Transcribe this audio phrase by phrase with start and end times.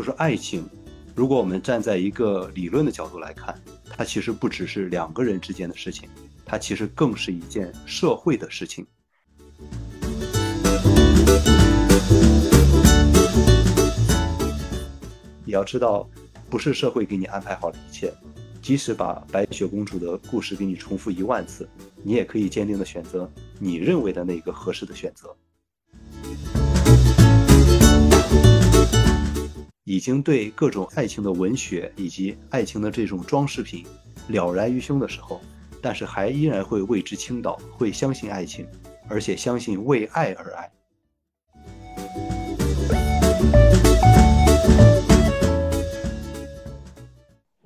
[0.00, 0.66] 就是爱情。
[1.14, 3.54] 如果我们站在一个理论的角度来看，
[3.90, 6.08] 它其实不只是两个人之间的事情，
[6.42, 8.86] 它其实更是一件社会的事情。
[15.44, 16.08] 你要知道，
[16.48, 18.10] 不是社会给你安排好了一切，
[18.62, 21.68] 即使把白雪公主的故事给你重复一万次，
[22.02, 25.36] 你也可以坚定的选择你认为的那个合适的选择。
[29.90, 33.84] 已经对各种爱情的文学以及爱情的这种装饰品
[34.28, 35.40] 了然于胸的时候，
[35.82, 38.64] 但是还依然会为之倾倒，会相信爱情，
[39.08, 40.70] 而且相信为爱而爱。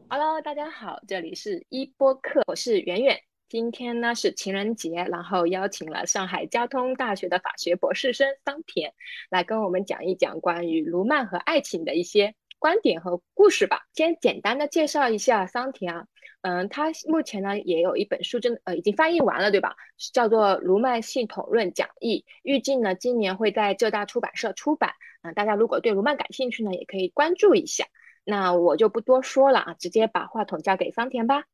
[0.08, 3.20] Hello，大家好，这里是一播客，我是圆圆。
[3.48, 8.92] 今天呢是情人节，然后邀请了上海交通大学的法学博士生桑田
[9.30, 13.82] 来跟我们讲一讲关于卢曼和爱情的一些观点和故事吧。
[13.94, 16.06] 先简单的介绍一下桑田啊，
[16.40, 19.76] 嗯，他目前呢也有一本书，真呃已经翻译完了，对吧？
[20.12, 24.94] 叫做《卢曼系统论讲义》，预计呢今年会在浙大出版社出版。
[25.22, 27.84] 啊，大家如果对卢曼感兴趣呢，也可以关注一下。
[28.24, 31.44] 那我就不多说了啊，直接把话筒交给桑田吧。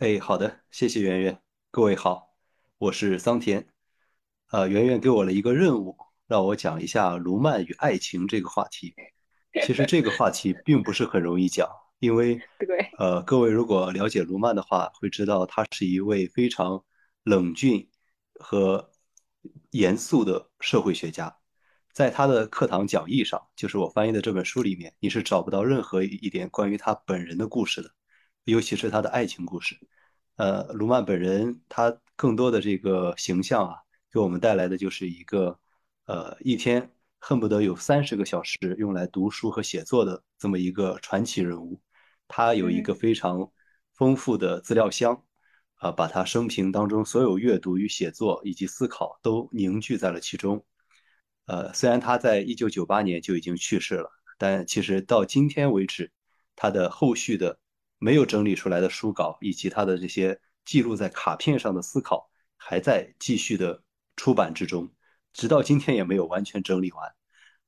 [0.00, 1.42] 哎，好的，谢谢圆圆。
[1.70, 2.32] 各位好，
[2.78, 3.68] 我是桑田。
[4.50, 5.94] 呃，圆圆给我了一个任务，
[6.26, 8.94] 让我讲一下卢曼与爱情这个话题。
[9.62, 12.40] 其实这个话题并不是很容易讲，因为
[12.98, 16.82] 呃，各位如果了解卢曼的话，会知道他是一位非常
[17.22, 17.86] 冷峻
[18.36, 18.90] 和
[19.72, 21.36] 严肃的社会学家。
[21.92, 27.90] 在他的课堂讲义上，就是我翻译的这本书里面，你是找不到任何一点关于他本人的故事的。
[28.44, 29.78] 尤其是他的爱情故事，
[30.36, 33.76] 呃，卢曼本人他更多的这个形象啊，
[34.10, 35.60] 给我们带来的就是一个，
[36.06, 41.80] 呃，一天恨不得有三十个小时用来读书和写作的这么一个传奇人物。
[42.26, 43.52] 他有一个非常
[43.94, 45.22] 丰富的资料箱，
[45.74, 50.64] 啊，把他生平当中所有阅读与写作以及思考都凝聚在了其中。
[51.46, 56.10] 呃，虽然他在一九九八年就已经去世了，但其实到今天为止，
[56.56, 57.58] 他的后续的。
[58.00, 63.82] 没有整理出来的书稿，以及他的这些记录在卡片上的思考，还在继续的
[64.16, 64.90] 出版之中，
[65.32, 67.14] 直到今天也没有完全整理完。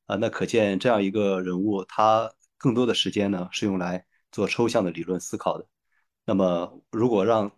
[0.07, 5.67] 啊，那可见这样一个人物，他更多的时间呢是用来做抽象的理论思考的。
[6.25, 7.55] 那么，如果让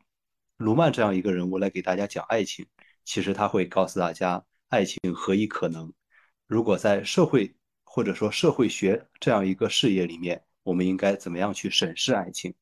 [0.56, 2.66] 卢曼这样一个人物来给大家讲爱情，
[3.04, 5.92] 其实他会告诉大家，爱情何以可能？
[6.46, 12.54] 如果在社会或者说社会学这样一个事业里面，我们应该怎么样去审视爱情？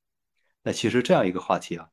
[0.65, 1.89] 那其实这样一个话题啊，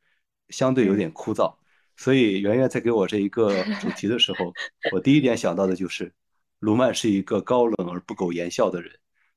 [0.49, 1.55] 相对有点枯燥，
[1.97, 4.53] 所以圆圆在给我这一个主题的时候，
[4.93, 6.13] 我第一点想到的就是，
[6.59, 8.91] 卢曼是一个高冷而不苟言笑的人。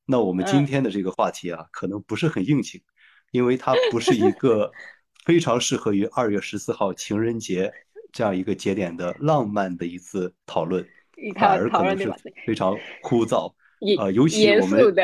[0.04, 2.82] 那我们今天的这个话题啊，可能不是很应景，
[3.30, 4.70] 因为它不是一个
[5.24, 7.72] 非常适合于二月十四号情人节
[8.12, 10.86] 这样一个节点的浪漫的一次讨论，
[11.36, 12.12] 反而可能是
[12.44, 13.54] 非常枯燥
[13.98, 14.94] 啊，尤其我们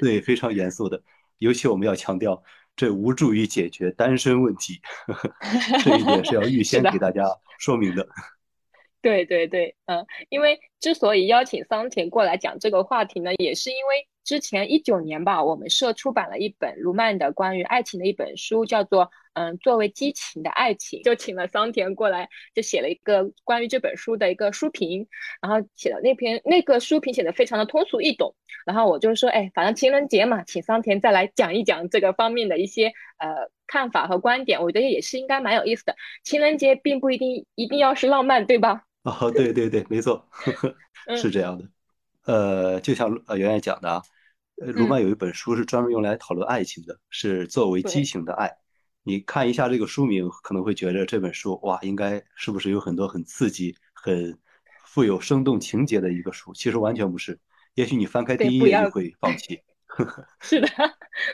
[0.00, 1.02] 对非常严肃的，
[1.38, 2.40] 尤其我们要强调。
[2.80, 4.80] 这无助于解决单身问题，
[5.84, 7.24] 这一点是要预 先给大家
[7.58, 8.08] 说明的。
[9.02, 14.08] 对对对，嗯，因为之所以邀请桑田过来讲这个话题呢，也是因为。
[14.24, 25.06] 之前一九年吧，我们社出版了一本卢曼的关于爱情的一本书，叫做《嗯，作为激情的爱情》，就请了桑田过来，就写了一个关于这本书的一个书评，
[25.40, 28.34] 然后写的那篇那个书评写的非常的通俗易懂，
[28.66, 35.96] 然后我就说，哎，反正情人节嘛，请桑田再来讲一讲这个方面的一些呃看法和观点，我觉得也是应该蛮有意思的。
[36.22, 38.84] 情人节并不一定一定要是浪漫，对吧？
[39.02, 40.28] 哦，对对对，没错，
[41.16, 41.64] 是这样的。
[42.24, 44.02] 呃，就像呃圆圆讲的啊，
[44.60, 48.50] 呃卢曼有一本书是专门用来讨论爱情的，是作为激情的爱。
[49.02, 54.38] 你看一下这个书名，可能会觉得这本书哇，应该是不是有很多很刺激、很
[54.84, 56.52] 富有生动情节的一个书？
[56.52, 57.40] 其实完全不是。
[57.74, 59.58] 也许你翻开第一页就会放弃。
[60.40, 60.68] 是的，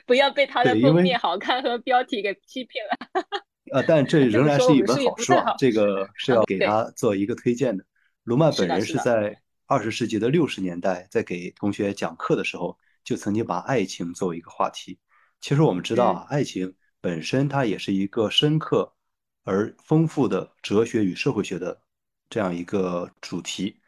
[0.07, 3.27] 不要被它的封面好看和标题给欺骗了。
[3.73, 7.85] 呃，但这 仍然是一本好书啊，这个是要给他做一个推荐的。
[8.23, 9.37] 卢曼本人是在。
[9.69, 15.01] 二十世纪的六十年代，在给同学讲课的时候，就曾经把爱情作为一个话题。
[15.41, 18.95] 其实我们知道啊，爱情本身它也是一个深刻
[19.43, 21.83] 而丰富的哲学与社会学的
[22.31, 23.81] 这样一个主题。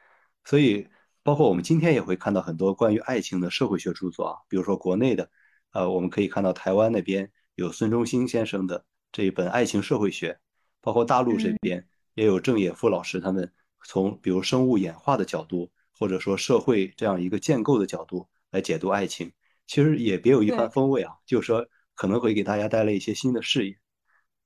[0.45, 0.89] 所以，
[1.23, 5.31] 包括我们今天也会看到很多关于爱情的社会学著作啊，比如说国内的，
[5.71, 10.33] 呃，我们可以看到台湾那边有孙中兴先生的这一本《爱情社会学》，
[10.81, 13.53] 包括大陆这边也有郑也夫老师他们。
[13.85, 19.33] 从比如生物演化的角度，或者说社会这样一个建构的角度来解读爱情，
[19.67, 23.79] 其实也别有一番，风味啊，就是说可能会给大家带来一些新的视野。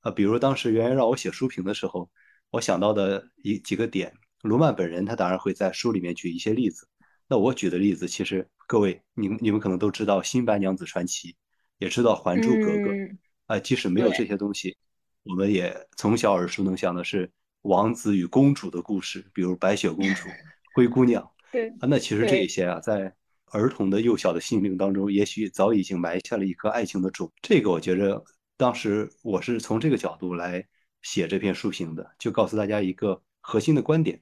[0.01, 2.09] 啊，比如当时圆圆让我写书评的时候，
[2.49, 6.87] 我想到的一几个点，卢曼本人他当然会在书里面举一些例子。
[7.27, 11.29] 那我举的例子，其实各位你们你们可能都知道《新白娘子传奇》，
[11.77, 12.71] 也知道《还珠格格》。
[12.91, 14.75] 嗯，啊、即使没有这些东西，
[15.23, 17.31] 我们也从小耳熟能详的是
[17.63, 20.29] 王子与公主的故事，比如白雪公主、
[20.73, 21.87] 灰姑娘对啊。
[21.87, 23.13] 那其实这一，些啊，在
[23.47, 27.31] 儿童的幼小的心灵当中，也许早已经埋下了一颗爱情的种。
[27.41, 28.23] 这个我觉着，
[28.57, 30.65] 当时我是从这个角度来
[31.01, 34.21] 写这篇书评的，就告诉大家一个核心的观点，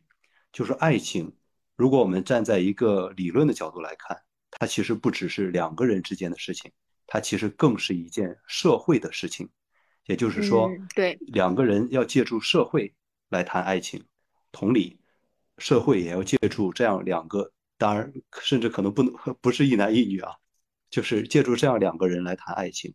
[0.51, 1.31] 就是爱情，
[1.75, 4.17] 如果我们站在一个理论的角度来看，
[4.51, 6.71] 它其实不只是两个人之间的事情，
[7.07, 9.49] 它其实更是一件社会的事情。
[10.07, 12.93] 也就是说，嗯对，两个人要借助社会
[13.31, 14.03] 来谈爱情，
[14.51, 14.99] 同理，
[15.57, 18.11] 社会也要借助这样两个，当然
[18.41, 20.33] 甚至可能不能不是一男一女啊，
[20.89, 22.93] 就是借助这样两个人来谈爱情，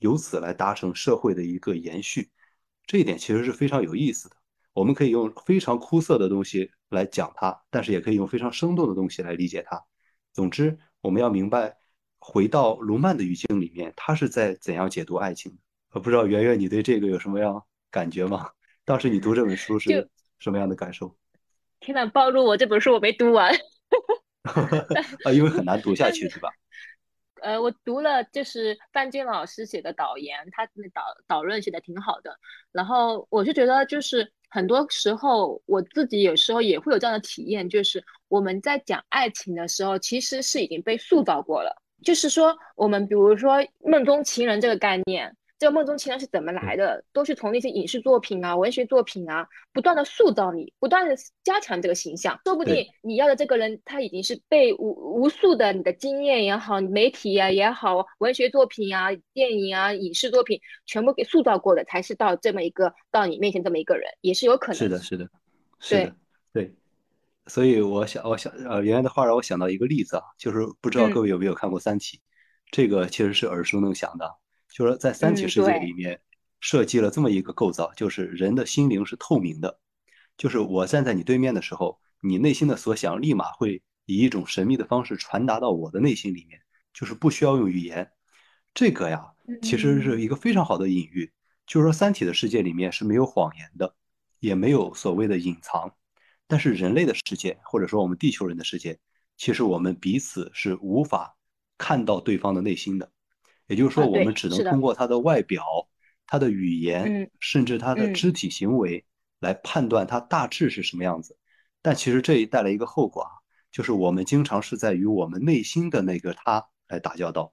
[0.00, 2.30] 由此来达成社会的一个延续。
[2.84, 4.36] 这一点其实是非常有意思的。
[4.72, 9.80] 我们可以用非常枯涩的东西来讲它，但是也可以用非常生动的东西来理解它。
[10.32, 11.76] 总之，我们要明白，
[12.18, 15.58] 回到卢曼的语境里面，他是在怎样解读爱情的。
[15.92, 18.50] 我不知道圆圆你对这个有什么样感觉吗？
[18.86, 21.14] 当时你读这本书是什么样的感受？
[21.80, 23.52] 天呐，暴露我这本书我没读完，
[25.24, 26.48] 啊，因为很难读下去，是吧？
[27.42, 32.38] 呃，我读了就是范俊老师写的导言，他那导导论写的挺好的。
[32.70, 41.82] 然后我是觉得，就是很多时候我自己有时候也会有这样的体验，就是我们在讲爱情的时候，其实是已经被塑造过了。
[42.04, 52.38] 就是说，我们比如说梦中情人这个概念，这个梦中情人是怎么来，的，都是从那些影视作品啊、文学作品啊，不断的塑造你，不断的加强这个形象。
[52.44, 64.74] 说不定，你要的这个人，他已经是被无无数的你的经验也好、媒体啊也好、文学作品啊、电影啊、影视作品全部给塑造过的，才是到这么一个到你面前这么一个人，也是有可能。
[64.76, 65.28] 是的，是的，
[65.78, 66.16] 是对，的，
[66.52, 66.74] 对。
[67.46, 72.18] 所以我想，我想，呃，圆圆的话让我想到一个例子啊，就是不知道各嗯位有没有看过《三体》，
[72.72, 74.28] 这个其实是耳熟能详的，
[74.76, 76.20] 就是在三体嗯，世界里，面
[76.60, 79.80] 设计了这么一个构造，就是人的心灵是透明的，
[80.36, 86.60] 就是我站在你对面的时候，你内心的所想立马会以一种神秘的方式传达到我的内心里面，
[86.92, 88.10] 就是不需要用语言。
[88.74, 89.24] 这个呀，
[89.62, 91.32] 其实是嗯，一个非常好的隐喻，
[91.66, 93.94] 就是说三体的世界里面是没有谎言的，
[94.40, 95.90] 也没有所谓的隐藏。
[96.46, 98.98] 但是人类的世界，或者说我们地球人的世界，
[99.38, 101.34] 其实我们彼此是无法
[101.78, 103.10] 看到对方的内心的。
[103.66, 105.64] 也就是说，啊，我们，只能，通过他的外表、
[106.26, 109.04] 他的语言，嗯甚至他的嗯，肢体行为
[109.40, 111.36] 来判断他大致是什么样子。
[111.82, 113.30] 但其实这也带来一个后果啊，
[113.70, 117.52] 就是我们经常是在与我们内心的那个他来打交道。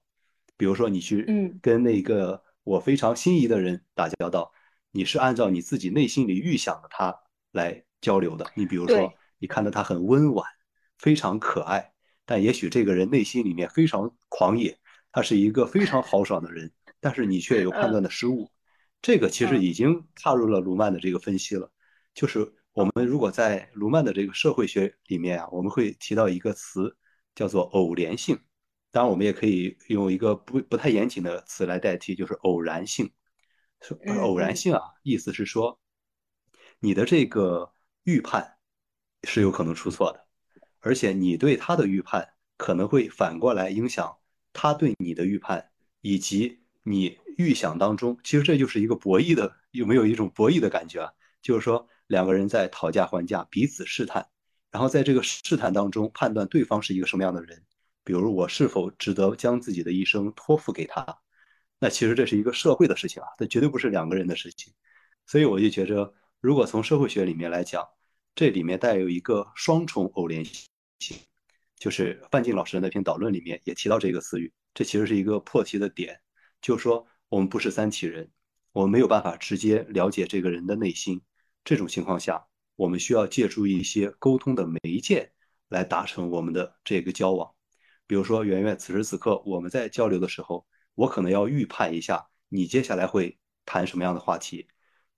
[0.56, 4.52] 比如说，你去嗯，跟那个我非常心仪的人打交道，
[4.92, 7.14] 你是按照你自己内心里预想的他
[7.50, 8.46] 来交流的。
[8.54, 10.46] 你比如说，你看到他很温婉，
[10.98, 11.92] 非常可爱，
[12.24, 14.78] 但也许这个人内心里面非常狂野，
[15.14, 18.50] 他是一个非常豪爽的人，但是你却有判断嗯的失误。
[19.00, 21.70] 这个其实嗯已经踏入了卢曼的这个分析了，
[22.14, 26.96] 就是我们如果在卢曼的这个社会学里面啊，我们会提到一个词
[27.32, 28.36] 叫做偶联性。
[28.90, 33.12] 当然，我们也可以用一个不不太严谨的词来代替，就是偶然性。
[34.24, 35.78] 偶然性啊，意思是说，
[36.80, 38.56] 你的这个预判
[39.22, 40.26] 是有可能出错的，
[40.80, 44.16] 而且你对他的预判可能会反过来影响
[44.54, 45.70] 他对你的预判，
[46.00, 51.12] 以及你预想当中，其实这就是一个博弈的，有没有一种博弈的感觉啊？
[51.42, 54.26] 就是说两个人在讨价还价，彼此试探，
[54.70, 57.62] 然后在这个试探当中判断对方是一个什么样的人，
[58.02, 61.18] 比如我是否值得将自己的一生托付给他。
[61.80, 64.72] 那其实这是一个社会的事情啊，这绝对不是两个人的事情。
[65.26, 67.86] 所以我就觉着，如果从社会学里面来讲，
[68.34, 71.16] 这里面带有一个双重偶联性，
[71.78, 76.20] 就是范进老师的那篇导论里面也提到这个词语，这其实是一个破题的点，
[76.60, 78.30] 就是说我们不是三体人，
[78.72, 81.20] 我们没有办法直接了解这个人的内心，
[81.64, 85.32] 这种情况下，我们需要借助一些沟通的媒介
[85.68, 87.52] 来达成我们的这个交往。
[88.06, 94.68] 比如说，圆圆，此时此刻我们在交流的时候，我可能要预判一下你接下来会谈什么样的话题，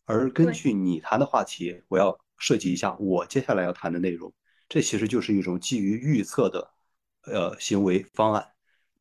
[0.05, 4.33] 而根，据你谈的话题，我要设计一下我接下来要谈的内容。
[4.69, 6.71] 这其实就是一种基于预测的
[7.25, 8.47] 呃行为方案。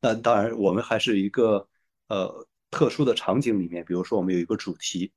[0.00, 1.68] 那当然，我们还是一个
[2.08, 5.12] 呃特殊的场景里面，比如说我们有一个主题，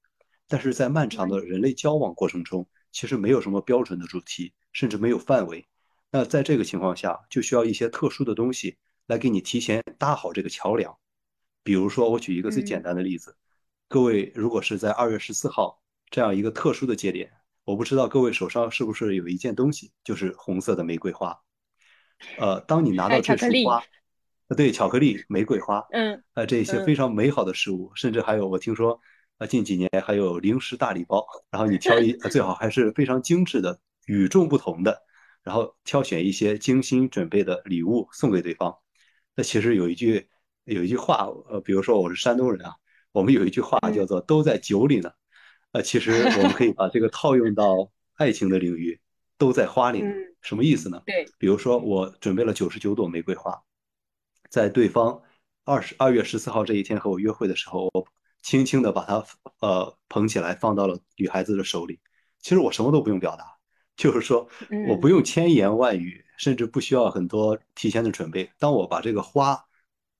[0.48, 5.68] 但是在漫长，的人类交往过程中，其实没有什么标准的主题，甚至没有范围。
[6.12, 10.98] 那在这个情况下，就需要一些特殊的东西来给你提前搭好这个桥梁。
[11.62, 13.38] 比如说，我举一个最简单的例子，
[13.88, 17.32] 各位如果是在二月十四号这样一个特殊的节点，
[17.70, 21.40] 我不知道各位手上是不是有一件东西，就是红色的玫瑰花。
[22.40, 23.84] 呃，当你拿到这束花，
[24.48, 29.00] 呃，对，巧克力、玫瑰花，嗯，呃，这些非常美好的事物，甚至还有我听说，
[29.38, 35.04] 呃，近几年还有零食大礼包，然后你挑一，最好还是非常精致的、与众不同的，
[35.44, 38.76] 然后挑选一些精心准备的礼物送给对方。
[39.36, 40.28] 那其实有一句
[40.64, 42.74] 有一句话，呃，比如说我是山东人啊，
[43.12, 45.12] 我们有一句话叫做“都在酒里呢”，
[45.72, 49.00] 呃，其实我们可以把这个套用到爱情的领域
[49.38, 50.04] ，“都在花里”，
[50.42, 51.02] 什么意思呢？
[51.06, 53.62] 对，比如说我准备了九十九朵玫瑰花。
[54.50, 55.22] 在对方
[55.64, 58.06] 二十二月十四号这一天和我约会的时候，我
[58.42, 59.24] 轻轻的把它
[59.60, 62.00] 呃捧起来，放到了女孩子的手里。
[62.40, 63.46] 其实我什么都不用表达，
[63.96, 64.50] 就是说
[64.88, 68.50] 我不用千言万语，甚至不需要很多提前的准备。
[68.58, 69.64] 当我把这个花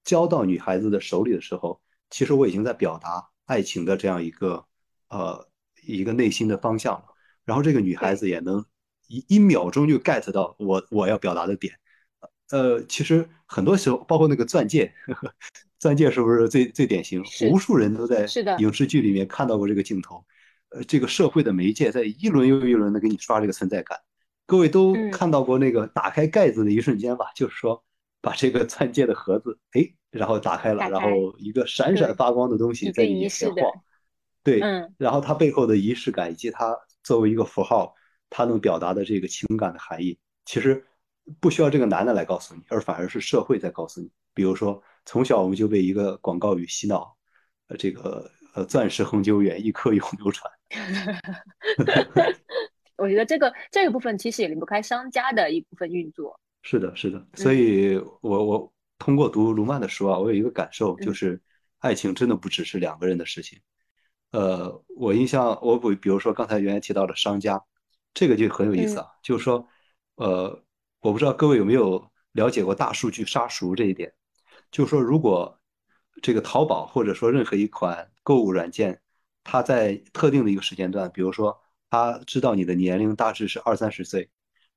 [0.04, 4.64] 交到女孩子的手里的时候，其实我已经在表达爱情的这样一个
[5.10, 5.48] 呃
[5.84, 7.06] 一个内心的方向了。
[7.46, 8.64] 然后这个女孩子也能
[9.08, 11.74] 一一秒钟就 get 到我我要表达的点。
[12.52, 15.34] 呃，其实很多时候，包括那个钻戒，呵 呵
[15.78, 17.24] 钻戒是不是最最典型？
[17.52, 18.26] 无数人都在
[18.58, 20.24] 影视剧里面看到过这个镜头。
[20.70, 23.98] 呃，这个社会的媒介在一轮又一轮的给你刷这个存在感。
[24.46, 27.26] 各位都看到过那个打开盖子的一瞬间吧？
[27.36, 27.84] 就是说，
[28.22, 33.72] 把这个钻戒的盒子，哎，然后打开了，然后一个闪闪发光的东西在你面前晃。
[34.50, 34.60] 对，
[34.98, 37.94] 然后它背后的仪式感以及它作为一个符号，
[38.30, 40.84] 它能表达的这个情感的含义，其实。
[41.40, 44.10] 不需要这个男的来告诉你，而反而是社会在告诉你。
[44.34, 47.16] 比如说，从小我们就被一个广告语洗脑，
[47.68, 50.52] 呃，这个呃，钻石恒久远，一颗永流传。
[52.98, 56.40] 我觉得这个这个部分其实也离不开商家的一部分运作。
[56.64, 57.24] 是的，是的。
[57.36, 61.40] 所以我我通过读卢曼的书啊，我有一个感受，就是
[61.78, 63.60] 爱情真的不只是两个人的事情。
[64.32, 67.64] 呃，我印象我比，比如说刚才原来提到的商家，
[68.14, 69.68] 这个就很有意思啊，就是说，
[70.16, 70.64] 呃。
[71.02, 74.14] 我不知道各位有没有了解过大数据杀熟这一点，
[74.70, 75.58] 就是说，如果
[76.22, 79.02] 这个淘宝或者说任何一款购物软件，
[79.46, 81.58] 它在特定的一个时间段，比如说
[81.90, 84.30] 它知道你的年龄大致是二三十岁，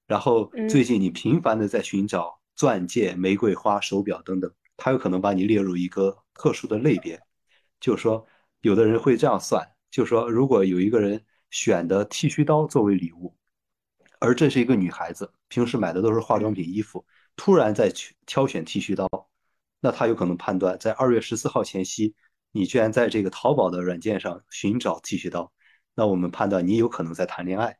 [0.06, 7.20] 然后最近你频繁的在寻找钻戒、玫瑰花、手表等等，它有可能把你列入一个特殊的类别。
[7.80, 8.24] 就是说，
[8.62, 13.36] 有的人会这样算，就说，如果有一个人选的剃须刀作为礼物。
[14.20, 17.04] 而这是一个女孩子，平时买的都是化妆品、衣服，
[17.34, 17.92] 突然在
[18.24, 19.08] 挑选剃须刀，
[19.80, 22.14] 那她有可能判断，在二月十四号前夕，
[22.52, 25.52] 你居然在这个淘宝的软件上寻找剃须刀，
[25.96, 27.76] 那我们判断你有可能在谈恋爱。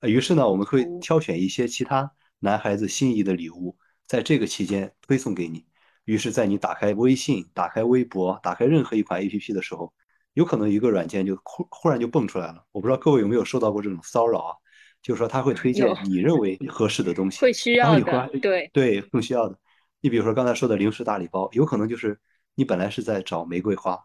[0.00, 5.64] 于是呢，我们会挑选一些其他男孩子心仪的礼物，在这个期间推送给你。
[6.06, 9.94] 于是，在你打开微信、打开微博、打开任何一款 APP 的时候，
[10.34, 12.64] 有可能一个软件就忽忽然就蹦出来了。
[12.70, 14.54] 我不知道各位有没有受到过这种骚扰啊？
[15.02, 19.58] 就是说他会推荐你认为合适的东西，会需要的，对对，更需要的。
[20.00, 22.18] 你比如说刚才说的零食大礼包，有可能就是
[22.54, 23.98] 你本来是在找玫瑰花，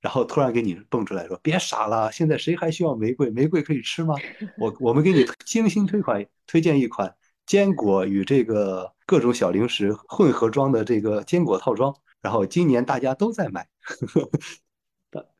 [0.00, 3.28] 然后突然给你蹦出来说：“别傻了，现在谁还需要玫瑰？
[3.30, 4.14] 玫瑰可以吃吗？”
[4.58, 13.66] 我我们给你精心推款推荐一款坚果与这个各种小零食混合装的这个坚果套装，然后今年大家都在买，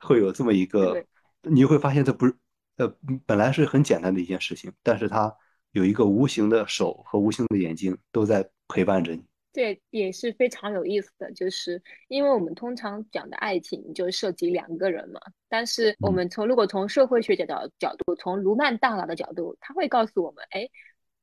[0.00, 1.04] 会有这么一个，
[1.42, 2.34] 你会发现这不是。
[2.78, 2.96] 呃，
[3.26, 5.36] 本来是很简单的一件事情，但是它
[5.72, 9.24] 有一个无形的手和无形的眼睛都在陪伴着你。
[9.52, 20.68] 这也是非常有意思的，就是因为我们通常讲的爱情就涉及两个人嘛，但是我们从如果从社会学角的角度，从卢曼大佬的角度，他会告诉我们，哎，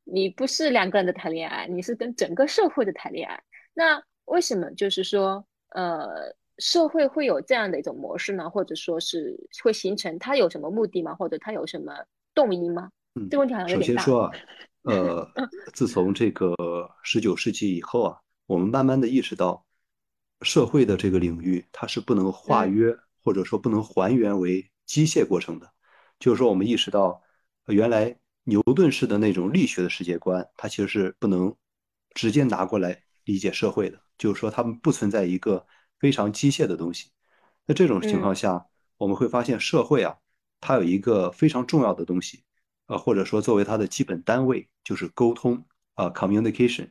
[0.04, 3.42] 你不是两个人的谈恋爱，你是跟整个社会的谈恋爱。
[3.74, 6.36] 那为什么就是说，呃？
[6.60, 11.14] 社会会有这样的一种模式呢，或者说是会形成，它有什么目的吗？
[11.14, 11.94] 或者它有什么
[12.34, 12.90] 动因吗？
[13.16, 14.02] 嗯，这个问题好像有点大。
[14.02, 14.32] 首先说啊，
[14.84, 15.32] 呃，
[15.74, 16.56] 自从这个
[17.04, 19.66] 十九世纪以后啊，我们慢慢的意识到，
[20.42, 25.70] 社会的这个领域它是不能化约或者说不能还原为机械过程的。
[26.20, 27.22] 就是说，我们意识到，
[27.68, 31.54] 原来牛顿式的那种力学的世界观，它其实是不能
[32.14, 34.00] 直接拿过来理解社会的。
[34.18, 35.66] 就是说，他们不存在一个。
[36.06, 37.10] 非常机械的东西，
[37.66, 40.16] 那这种情况下，我们会发现社会啊，
[40.62, 42.44] 它有一个非常重要的东西，
[42.86, 46.90] 呃，或者说作为它的基本单位就是沟通啊，communication。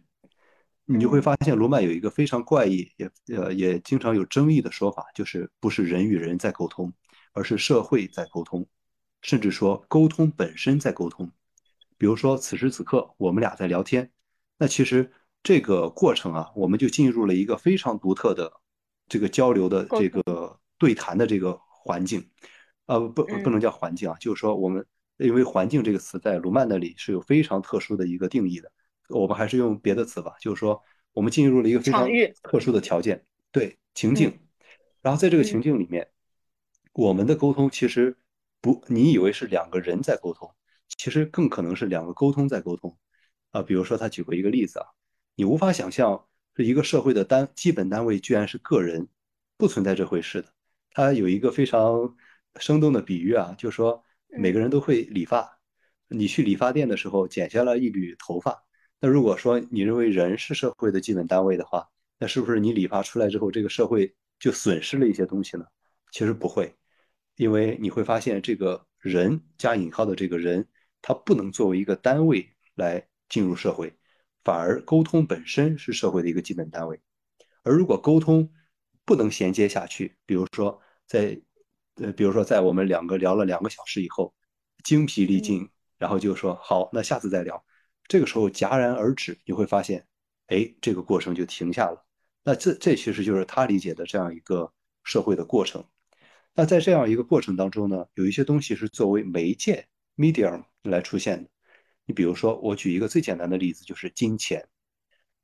[0.84, 6.92] 你就会发现罗曼有一个非常怪异，也呃也经常有争议的说法，就是不是人与人在沟通，
[7.34, 8.66] 而是社会在沟通，
[9.22, 11.30] 甚至说沟通本身在沟通。
[11.96, 14.10] 比如说此时此刻我们俩在聊天，
[14.58, 15.12] 那其实
[15.44, 18.52] 这个过程啊，我们就进入了一个非常独特的
[19.08, 22.28] 这个交流的这个对谈的这个环境，
[22.86, 24.84] 呃，不不能叫环境啊，就是说我们
[25.18, 28.72] 因为环境这个词在卢曼那里是有非常特殊的一个定义的，
[29.08, 30.82] 我们还是用别的词吧，就是说
[31.12, 32.08] 我们进入了一个非常
[32.42, 34.40] 特殊的条件，对情境，
[35.02, 36.08] 然后在这个情境里面，
[36.92, 38.16] 我们的沟通其实
[38.60, 40.50] 不，你以为是两个人在沟通，
[40.96, 42.96] 其实更可能是两个沟通在沟通，
[43.50, 44.86] 啊，比如说他举过一个例子啊。
[45.36, 49.08] 你无法想象，是一个社会的单基本单位居然是个人，
[49.56, 50.48] 不存在这回事的。
[50.90, 52.16] 他有一个非常
[52.60, 55.58] 生动的比喻啊，就说每个人都会理发，
[56.08, 58.64] 你去理发店的时候剪下了一缕头发。
[59.00, 65.64] 那如果说你认为人是社会的基本单位的话，那是不是你理发出来之后，这个社会就损失了一些东西呢？
[66.12, 66.72] 其实不会，
[67.36, 70.68] 因为你会发现，这个人加引号的这个人，
[71.02, 73.92] 他不能作为一个单位来进入社会。
[74.44, 77.00] 反而沟通本身是社会的一个基本单位，
[77.62, 78.50] 而如果沟通
[79.04, 81.40] 不能衔接下去，比如说在
[81.96, 84.34] 呃，比如说在我们两个聊了两个小时以后，
[84.82, 87.64] 精疲力尽，然后就说好，那下次再聊，
[88.06, 90.06] 这个时候戛然而止，你会发现，
[90.48, 92.04] 哎，这个过程就停下了。
[92.42, 94.72] 那这这其实就是他理解的这样一个
[95.02, 95.82] 社会的过程。
[96.54, 99.86] 那在这样一个过程当中呢，有一些东西是作为媒介
[100.16, 101.50] medium 来出现的。
[102.06, 104.68] 你比如说，我举一个最简单的例子，就是金钱。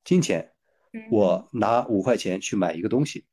[0.05, 0.53] 金钱，
[1.11, 3.25] 我拿五块钱去买一个东西，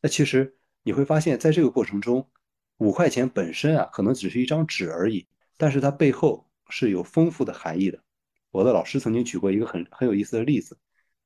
[0.00, 2.30] 那其实你会发现在这个过程中，
[2.78, 5.26] 五块钱本身啊，可能只是一张纸而已，
[5.56, 8.02] 但是它背后是有丰富的含义的。
[8.50, 10.78] 我的老师曾经举过一个很很有意思的例子，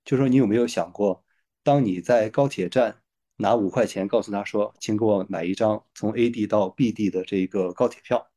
[0.04, 1.24] 就说你有没有想过，
[1.62, 3.02] 当你在高铁站
[3.36, 8.29] 拿五块钱，告诉他说，请给我买一张从 A 地到 B 地的这个高铁票。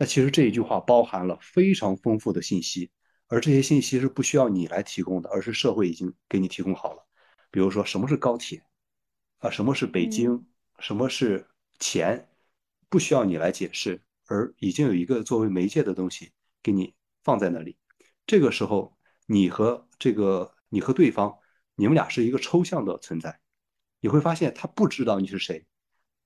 [0.00, 2.88] 那其实这一句话包含了非常丰富的信息，
[3.26, 7.04] 而这些信息是不需要你来提供的，而是社会已经给你提供好了。
[7.50, 8.62] 比如说什么是高铁，
[9.38, 10.46] 啊，什么是北京，
[10.78, 11.48] 什么是
[11.80, 12.28] 钱，
[12.88, 16.30] 不需要你来解释，而已经有一个作为媒介的东西
[16.62, 17.76] 给你放在那里。
[18.24, 21.36] 这个时候，你和这个你和对方，
[21.74, 23.40] 你们俩是一个抽象的存在。
[24.00, 25.66] 你会发现他不知道你是谁，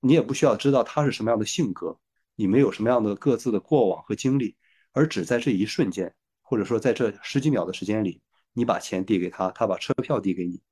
[0.00, 1.98] 你也不需要知道他是什么样的性格。
[2.34, 4.56] 你们有什么样的各自的过往和经历，
[4.92, 8.22] 而只在这一瞬间，或者说在这十几秒的时间里，
[8.54, 10.62] 你把钱递给他，他把车票递给你，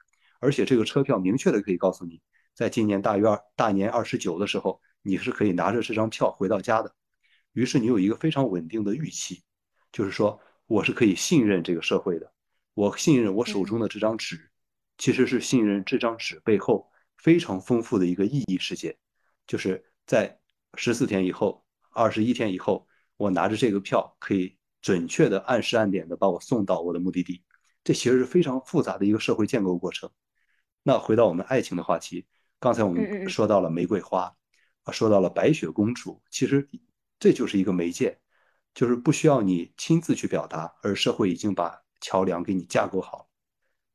[0.41, 2.21] 而且这个车票明确的可以告诉你，
[2.55, 6.95] 在今年大约大年二十九的时候，你是可以拿着这张票回到家的。
[7.53, 9.43] 于是你有一个非常稳定的预期，
[9.93, 12.33] 就是说我是可以信任这个社会的，
[12.75, 14.51] 我信任我手中的这张纸，
[14.97, 18.97] 其实是信任这张纸背后非常丰富的一个意义世界，
[19.47, 20.40] 就是在。
[20.75, 27.43] 十四天以后，二十一天以后，我拿着这个票可以准确的按时按点的把我送到我的目的地。
[27.83, 30.11] 这其实是非常复杂的一个社会建构过程。
[30.83, 32.27] 那回到我们爱情的话题，
[32.59, 34.35] 刚才我们说到了玫瑰花，
[34.85, 36.69] 啊，说到了白雪公主，其实
[37.19, 38.19] 这就是一个媒介，
[38.75, 43.29] 就是不需要你亲自去表达，而社会已经把桥梁给你架构好。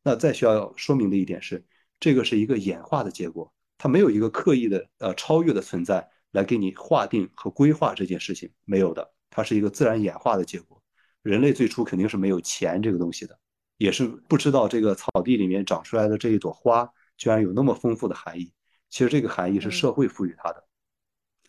[0.03, 1.65] 那再需要说明的一点是，
[1.99, 6.09] 这个是一个演化的结果，它没有一个刻意的呃超越的存在。
[6.35, 10.83] 来给你划定和规划这件事情没有的，它是一个自然演化的结果。
[11.21, 13.39] 人类最初肯定是没有钱这个东西的，
[13.77, 18.51] 也是不知道这个草地里面长出来的这一朵花居然有那么丰富的含义。
[18.89, 20.61] 其实这个含义是社会赋予它的，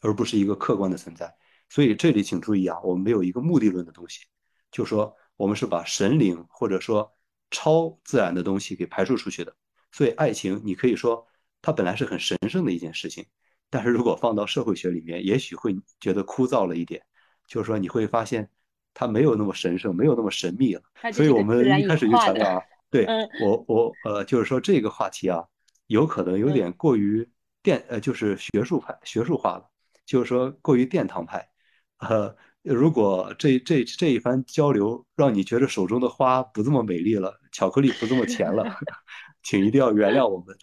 [0.03, 1.35] 而不是一个客观的存在。
[1.69, 4.25] 所以这里请注意啊，我们没有一个目的论的东西，
[4.71, 7.13] 就说我们是把神灵或者说
[7.51, 9.53] 超自然的东西给排除出去的。
[9.91, 11.27] 所以爱情，你可以说
[11.61, 13.27] 它本来是很神圣的一件事情。
[13.69, 17.03] 但是如果放到社会学里面，也许会觉得枯燥了一点，
[17.47, 18.49] 就是说你会发现
[18.95, 20.83] 它没有那么神圣，没有那么神秘了。
[21.13, 23.07] 所以我们一开始就强调啊，对
[23.43, 25.45] 我我呃，就是说这个话题啊，
[25.89, 27.29] 有可能有点过于
[27.63, 29.65] 殿呃，就是学术派学术化了，
[30.05, 31.49] 就是说过于殿堂派。
[31.99, 38.65] 呃，如果这这这一番交流让你觉得手中的花不这么美丽了，巧克力不这么甜了。
[39.47, 40.57] 请一定要原谅我们。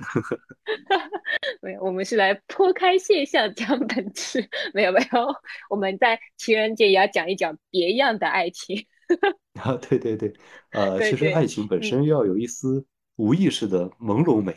[1.64, 4.46] 没有，我们是来剖开现象讲本质。
[4.74, 5.34] 没有没有，
[5.70, 8.86] 我们在情人节也要讲一讲别样的爱情。
[9.62, 10.34] 啊，对对对，
[10.72, 14.54] 呃，其实爱情本身要有一丝无意识的朦胧美，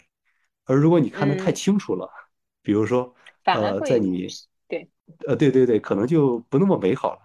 [0.64, 2.10] 而如果你看得太清楚了，
[2.62, 4.26] 比如说，呃，在你
[4.66, 4.90] 对，
[5.28, 7.20] 呃，对对对，可能就不那么美好了。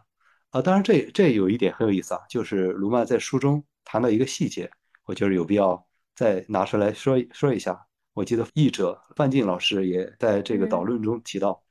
[0.51, 4.69] 啊，当然这这有一点很有意思啊，就是卢曼在书中谈到一个细节，
[5.05, 5.83] 我觉得有必要。
[6.15, 11.63] 再拿出来说说一下，我记得译者范进老师也在这个导论中提到，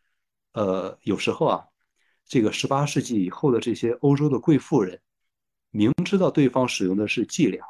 [0.52, 1.64] 呃，有时候啊，
[2.26, 5.00] 这个十八世纪以后的这些欧洲的贵妇人，
[5.70, 7.64] 明知道对方使用的是伎俩，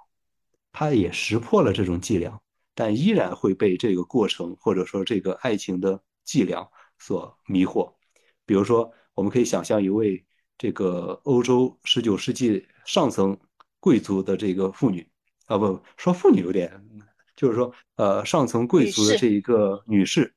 [0.73, 2.41] 她也识破了这种伎俩，
[2.75, 7.93] 但依然会被这个过程或者说这个爱情的伎俩所迷惑。
[8.47, 10.25] 比如说，我们可以想象一位
[10.57, 13.37] 这个欧洲十九世纪上层
[13.81, 15.10] 贵族的这个妇女，
[15.51, 16.73] 啊不说妇女有点，
[17.35, 20.33] 就是说呃上层贵族的这一个女士，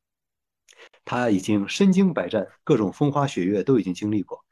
[1.05, 4.43] 她已经身经百战，各种风花雪月都已经经历过，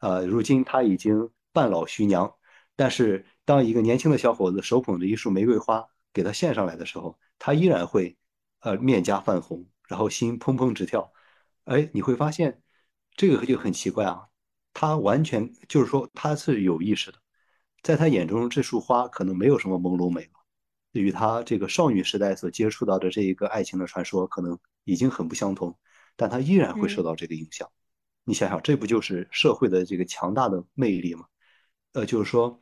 [0.00, 2.34] 呃，如今她已经半老徐娘，
[2.76, 3.24] 但是。
[3.48, 8.14] 当一个年轻的小伙子手捧着一束玫瑰花给她献上来的时候，她依然会，
[8.60, 11.10] 呃，面颊泛红，然后心砰砰直跳。
[11.64, 12.60] 哎，你会发现，
[13.16, 14.28] 这个就很奇怪啊。
[14.74, 17.18] 他完全就是说他是有意识的，
[17.82, 20.30] 在他眼中这束花可能没有什么朦胧美了，
[20.92, 25.78] 与他这个少女时代所接触到的这一个爱情的传说可能已经很不相同，
[26.16, 27.70] 但他依然会受到这个影响。
[28.24, 31.26] 你想想，这不就是社会的这个强大的魅力吗？
[31.92, 32.60] 呃，就是说。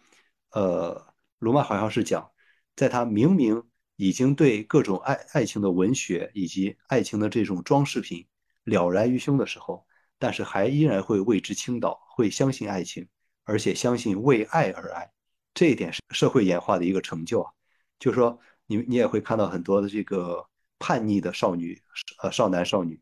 [0.52, 2.30] 呃，罗曼好像是讲，
[2.76, 3.62] 在他明明
[3.96, 8.26] 已经对各种爱爱情的文学以及爱情的这种装饰品
[8.64, 9.84] 了然于胸的时候，
[10.18, 13.06] 但是还依然会为之倾倒，会相信爱情，
[13.46, 15.10] 而且相信为爱而爱，
[15.54, 17.50] 这一点是社会演化的一个成就啊。
[17.98, 20.46] 就是说，你你也会看到很多的这个
[20.78, 21.80] 叛逆的少女，
[22.22, 23.00] 呃，少男少女，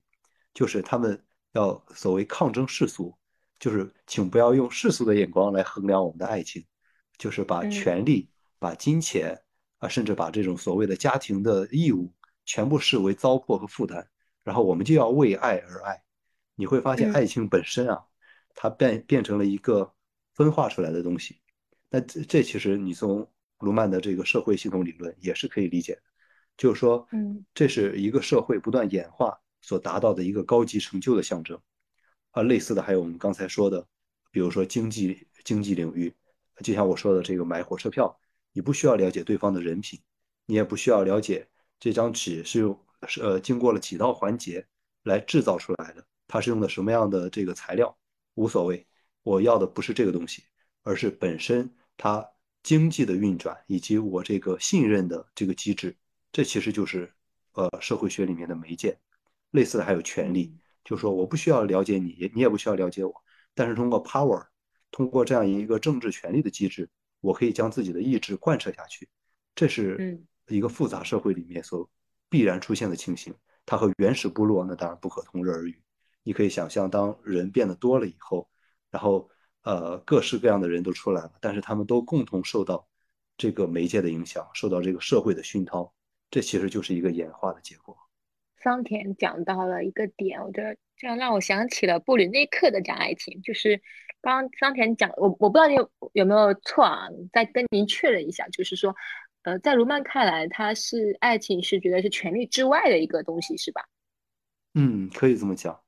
[0.54, 1.20] 就是他们
[1.54, 3.12] 要所谓抗争世俗，
[3.58, 6.64] 就是请不要用世俗的眼光来衡量我们的爱情。
[7.16, 8.28] 就是把权力、
[8.58, 9.40] 把金钱
[9.78, 12.12] 啊，甚至把这种所谓的家庭的义务，
[12.44, 14.04] 全部视为糟粕和负担，
[14.42, 16.02] 然后我们就要为爱而爱。
[16.56, 18.04] 你会发现，爱情本身啊，
[18.52, 19.94] 它变变成了一个
[20.34, 21.40] 分化出来的东西。
[21.88, 23.28] 那这这其实你从
[23.60, 26.02] 卢曼的这个社会系统理论也是可以理解的，
[26.56, 31.58] 就是说，嗯，这是一个社会不断演化所达到的一个高级成就的象征。
[32.32, 33.86] 啊，类似的还有我们刚才说的，
[34.32, 36.12] 比如说经济经济领域。
[36.62, 38.16] 就像我说的，这个买火车票，
[38.52, 40.00] 你不需要了解对方的人品，
[40.46, 41.48] 你也不需要了解
[41.80, 44.66] 这张纸是用是呃经过了几道环节
[45.02, 47.96] 来制造出来的，它是用的什么样的这个材料，
[48.34, 48.86] 无所谓。
[49.24, 50.44] 我要的不是这个东西，
[50.84, 52.24] 而是本身它
[52.62, 55.96] 经济的运转以及我这个信任的这个机制。
[56.30, 57.12] 这其实就是
[57.54, 58.96] 呃社会学里面的媒介。
[59.50, 63.12] 类似的还有权利，就是说我不需要了解你，你也不需要了解我，
[63.54, 64.46] 但是通过 power。
[64.90, 66.88] 通过这样一个政治权力的机制，
[67.20, 69.08] 我可以将自己的意志贯彻下去，
[69.54, 71.90] 这是一个复杂社会里面所
[72.28, 73.34] 必然出现的情形。
[73.66, 75.82] 它和原始部落那当然不可同日而语。
[76.22, 78.48] 你可以想象，当人变得多了以后，
[78.94, 79.28] 然后
[79.62, 82.86] 呃各式各样的人都出来了，但是他们都共同受到
[83.36, 85.92] 这个媒介的影响，受到这个社会的熏陶，
[86.30, 87.96] 这其实就是一个演化的结果。
[88.62, 93.82] 桑田讲到了一个点，我觉得这样让我想起了布吕内克的讲爱情，就是。
[94.24, 97.08] 刚刚桑田讲，我我不知道你有有没有错啊？
[97.30, 98.96] 再跟您确认一下，就是说，
[99.42, 103.84] 呃，在卢曼看来，他是爱情是觉得是权力之外的一个东西，是吧？
[104.72, 105.78] 嗯，可以这么讲，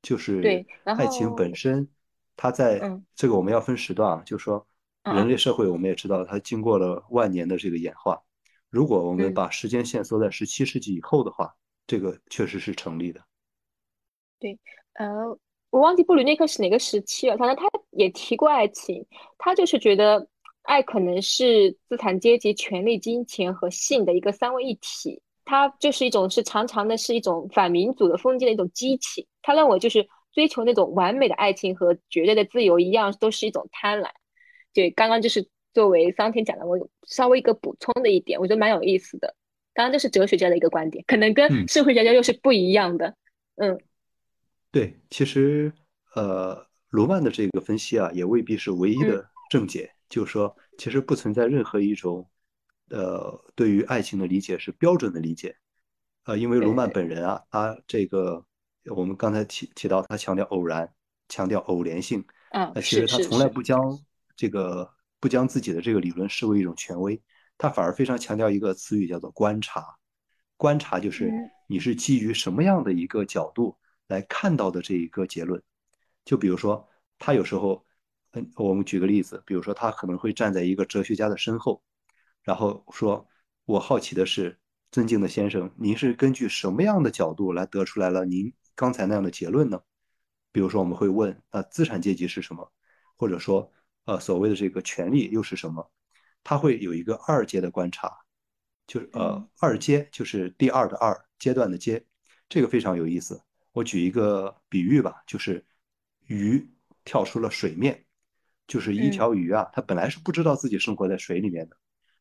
[0.00, 1.86] 就是对，爱情本身，
[2.42, 4.66] 它在这个我们要分时段啊，就是说，
[5.04, 8.20] 人类社会我们也知道，它经过了万年的这个演化。
[8.68, 11.54] 如果我们把时间线缩在十七世纪以后的话，
[11.86, 13.20] 这个确实是成立的。
[14.40, 14.58] 对，
[14.94, 15.38] 呃。
[15.70, 19.06] 我忘记布吕内克是哪个时期了，反正他也提过爱情，
[19.38, 20.28] 他就是觉得
[20.64, 29.26] 爱可能是资产阶级、权力、金钱和性的一个三位一体，它就是一种是常常的是一种反民主的封建的一种激情。
[29.40, 34.10] 他认为就是追求那种完美的爱情和绝对的自由一样，都是一种贪婪。
[34.72, 39.34] 对，刚刚就是作为桑田讲的，我稍微一个补充的一点，我觉得蛮有意思的。
[39.74, 43.14] 当然这是哲学家的一个观点，可能跟社会学家又是不一样的。
[43.56, 43.78] 嗯。
[44.70, 45.72] 对，其实，
[46.14, 49.92] 呃，罗曼的这个分析啊，也未必是唯一的正解。
[50.08, 52.26] 就是说，其实不存在任何一种，
[52.90, 55.56] 呃，对于爱情的理解是标准的理解。
[56.24, 58.44] 呃，因为罗曼本人啊，他这个
[58.86, 60.92] 我们刚才提提到，他强调偶然，
[61.28, 62.24] 强调偶联性。
[62.50, 63.80] 嗯，那其实他从来不将
[64.36, 64.90] 这个
[65.20, 67.20] 不将自己的这个理论视为一种权威，
[67.58, 69.84] 他反而非常强调一个词语叫做观察。
[70.56, 71.30] 观察就是
[71.66, 73.76] 你是基于什么样的一个角度。
[74.08, 75.62] 来看到的这一个结论，
[76.22, 76.86] 就比如说，
[77.18, 77.82] 他有时候，
[78.32, 81.82] 嗯，我们举个例子，比如说他可能会站在一个哲学家的身后，
[82.42, 83.26] 然后说
[83.64, 84.58] ：“我好奇的是，
[84.90, 89.80] 尊敬的先生，您是根据什么样的角度来得出来了您刚才那样的结论呢？”
[90.52, 92.72] 比如说，我们会问：“呃，资产阶级是什么？”
[93.16, 93.72] 或者说
[94.04, 95.90] ：“呃，所谓的这个权利又是什么？”
[96.44, 98.12] 他会有一个二阶的观察，
[98.86, 102.04] 就是呃，二阶就是第二的二阶段的阶，
[102.48, 103.40] 这个非常有意思。
[103.70, 105.64] 我举一个比喻吧，就是
[106.26, 106.68] 鱼
[107.04, 108.04] 跳出了水面，
[108.66, 111.76] 就是一条鱼啊，它本来是不知道自己生活在水里面的，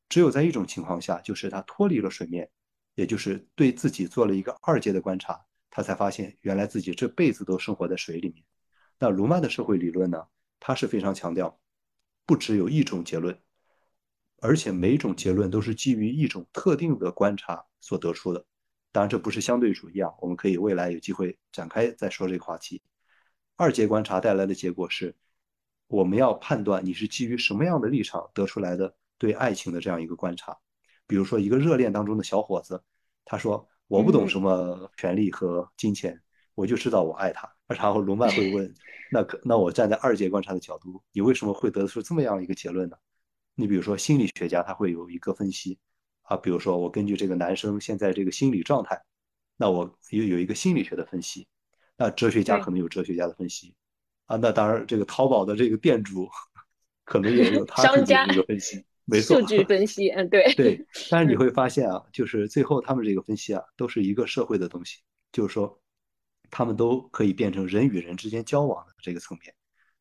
[0.07, 2.49] 只有在一种情况下，就是它脱离了水面，
[2.95, 8.43] 也就是对自己做了一个二阶的观察，他才发现原来自己这辈子都生活在水里面。
[8.99, 10.27] 那卢曼的社会理论呢，
[10.59, 11.59] 他是非常强调
[12.27, 13.35] 不只有一种结论，
[14.39, 18.45] 而且每种结论都是基于一种特定的观察所得出的。
[18.91, 22.83] 当然，这不是相对主义啊，我们可以未来有机会展开再说这个话题。
[23.55, 25.15] 二阶观察带来的结果是，
[25.87, 30.57] 我们要判断你是基于什么样的立场得出来的对爱情的这样一个观察。
[31.07, 32.83] 比如说，一个热恋当中的小伙子，
[33.23, 36.17] 他说：“我不懂什么权利和金钱，
[36.55, 37.51] 我就知道我爱他。
[37.67, 38.73] ”然后卢曼会问：
[39.11, 42.95] “那可那我站在二阶观察的角度，你为什么会得出这么样一个结论呢？”
[43.53, 45.77] 你比如说，心理学家他会有一个分析。
[46.21, 49.01] 啊，比如说我根据这个男生现在这个心理状态，
[49.57, 51.45] 那我有有一个心理学的分析，
[51.97, 53.75] 那哲学家可能有哲学家的分析，
[54.27, 56.29] 啊，那当然这个淘宝的这个店主
[57.03, 64.99] 可能也有他自己的一个分析，没错，数据 分析，嗯，对，对，但是你会发现啊，就是最后他们这个分析啊，都是一个社会的东西，
[65.31, 65.81] 就是说
[66.49, 69.53] 他们都可以变成人与人之间交往的这个层面，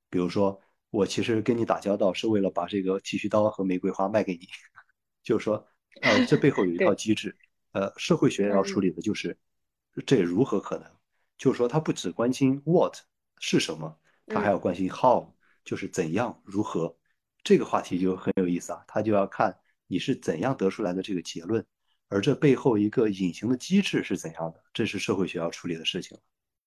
[0.09, 4.47] 比如说我其实跟你打交道是为了把这个剃须刀和玫瑰花卖给你，
[5.23, 5.67] 就是说。
[6.03, 7.37] 呃，这背后有一套机制，
[7.73, 9.37] 呃，社会学要处理的就是
[10.07, 10.89] 这如何可能？
[11.37, 12.95] 就是说，他不只关心 what
[13.41, 15.27] 是什么，他还要关心 how，
[15.65, 16.97] 就是怎样如何。
[17.43, 21.65] 这个话题就很有意思啊，他就要看你是怎样得出来的这个结论，
[22.09, 26.19] 而这背后一个隐形的机制是怎样的，这是社会学要处理的事情。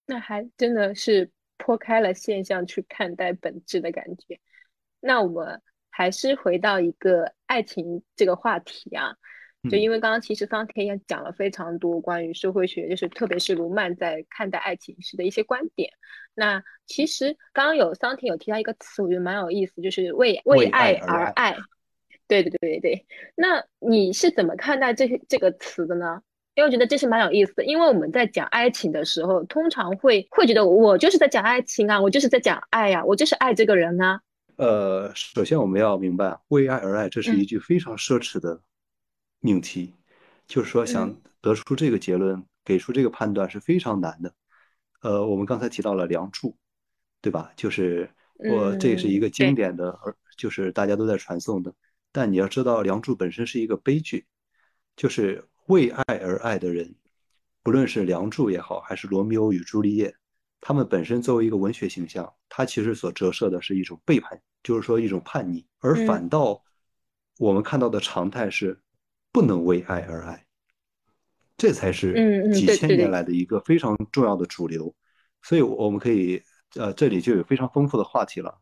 [0.06, 4.40] 那还真的是剖开了现象去看待本质的感觉。
[5.00, 5.62] 那我们。
[5.96, 9.14] 还是回到一个爱情这个话题啊，
[9.70, 15.90] 就因为刚刚其实方田也讲了非常多关于社会学，就是特别是卢曼在看待爱情时的一些观点。
[16.34, 21.56] 那其实刚刚有桑田有提到一个词，我觉得蛮有意思，就是为为爱而爱。
[22.26, 23.06] 对对对对对。
[23.34, 26.20] 那你是怎么看待这这个词的呢？
[26.54, 34.20] 因为我觉得这是蛮有意思的，因为我们在讲爱情的时候，通常会会觉得我就是在讲爱情啊，我就是在讲爱呀，我就是爱这个人啊。
[34.56, 38.60] 呃，首先我们要明白，为爱而爱，这是一句非常奢侈的
[39.44, 39.92] 命题，
[40.46, 44.34] 就是说想得出这个结论，给出这个判断是非常难的。
[45.02, 46.48] 呃，我们刚才提到了《梁祝》，
[47.20, 47.52] 对吧？
[47.54, 51.74] 就是我这也是一个经典的，而就是大家都在传颂的。
[52.10, 54.24] 但你要知道，《梁祝》本身是一个悲剧，
[54.96, 56.94] 就是为爱而爱的人，
[57.62, 60.14] 不论是梁祝也好，还是罗密欧与朱丽叶。
[60.62, 66.64] 他们本身作为一个文学形象，它其实所折射的是一种背叛，就是说一种叛逆，而反倒
[67.36, 68.80] 我们看到的常态是
[69.34, 70.46] 不能为爱而爱，
[71.56, 74.94] 这才是几千年来的一个非常重要的主流。
[75.42, 76.40] 所以我们可以，
[76.76, 78.60] 呃，这里就有非常丰富的话题了，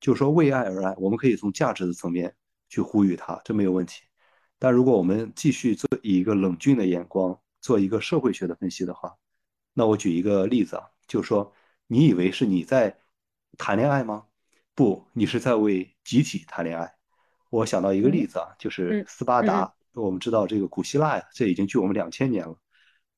[0.00, 2.34] 就是说为爱而爱，我们可以从价值的层面
[2.70, 4.04] 去呼吁它，这没有问题。
[4.58, 9.14] 但如果我们继续做以一个冷峻的眼光做一个社会学的分析的话，
[9.74, 10.84] 那我举一个例子啊。
[11.06, 11.52] 就是说
[11.86, 12.98] 你以为是你在
[13.58, 14.24] 谈恋爱吗？
[14.74, 16.94] 不，你是在为集体谈恋爱。
[17.50, 19.74] 我想到一个例子啊，就是斯巴达。
[20.02, 22.56] 我们知道这个古希腊呀，这已经距我们两千年了。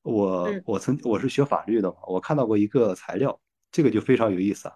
[0.01, 3.39] 我我曾我是学法律的嘛，我看到过一个材料，
[3.71, 4.75] 这个就非常有意思啊。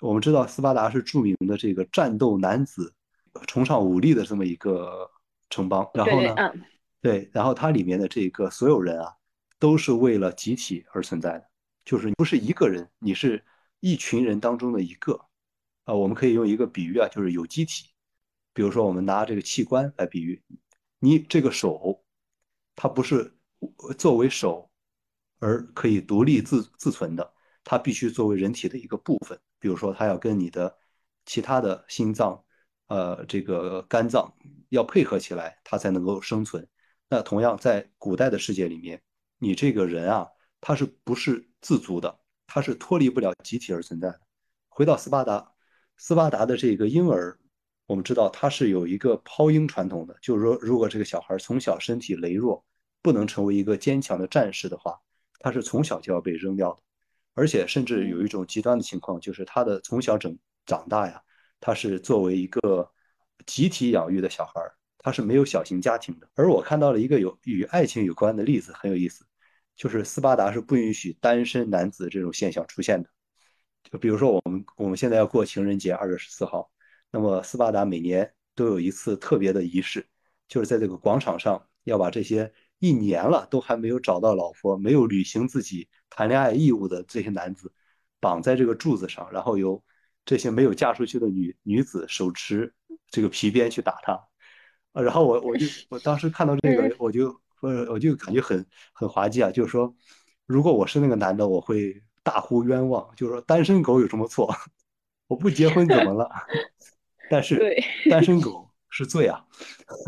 [0.00, 2.94] 我们知道斯巴达是著名的这个战斗男子，
[3.46, 5.10] 崇尚武力的这么一个
[5.50, 5.88] 城邦。
[5.94, 6.34] 然后呢，
[7.00, 9.12] 对，然后它里面的这个所有人啊，
[9.58, 11.46] 都是为了集体而存在的。
[11.84, 13.44] 就是不是一个人，你是
[13.80, 15.20] 一群人当中的一个，
[15.84, 17.90] 啊，我们可以用一个比喻啊，就是有机体。
[18.54, 20.42] 比如说，我们拿这个器官来比喻，
[21.04, 22.04] 你这个手，
[22.76, 23.36] 它不是
[23.98, 24.70] 作为手
[25.40, 27.34] 而可以独立自自存的，
[27.64, 29.36] 它必须作为人体的一个部分。
[29.58, 30.72] 比如说，它要跟你的
[31.26, 32.44] 其他的心脏、
[32.86, 34.32] 呃，这个肝脏
[34.68, 36.64] 要配合起来，它才能够生存。
[37.08, 39.02] 那同样，在古代的世界里面，
[39.38, 40.28] 你这个人啊。
[40.64, 42.20] 他是不是自足的？
[42.46, 44.20] 他是脱离不了集体而存在的。
[44.68, 45.52] 回到斯巴达，
[45.96, 47.36] 斯巴达的这个婴儿，
[47.86, 52.64] 我们知道他是有一个抛婴传统的，就是说，如果这个小孩从小身体羸弱，
[53.02, 54.98] 不能成为一个坚强的战士的话，
[55.40, 56.82] 他是从小就要被扔掉的。
[57.34, 61.20] 而且甚至有一种极端的情况，就是他的从小整长大呀，
[61.60, 62.90] 他是作为一个
[63.46, 64.60] 集体养育的小孩，
[64.98, 66.28] 他是没有小型家庭的。
[66.34, 69.24] 而我看到了一个有与爱情有关的例子，很有意思。
[69.74, 73.08] 就是斯巴达是不允许单身男子这种现象出现的，
[73.90, 76.70] 就比如说我们我们现在要过情人节二月十四号，
[77.12, 80.04] 那么斯巴达每年都有一次特别的仪式，
[80.48, 87.72] 就是在这个广场上要把这些一年了都还没有找到老婆、没有履行自己谈恋爱义务的这些男子
[88.18, 89.80] 绑在这个柱子上，然后由
[90.24, 92.74] 这些没有嫁出去的女女子手持
[93.08, 94.12] 这个皮鞭去打他。
[94.92, 97.28] 啊然后我我就我当时看到这嗯个，我就
[97.60, 99.94] 呃我就感觉很很滑稽啊，就是说，
[100.46, 104.54] 如果我是那个男的，我会大呼冤枉，就是说单身狗有什么错？
[105.28, 106.30] 我不结婚怎么了？
[107.32, 109.42] 但是对单身狗是罪啊！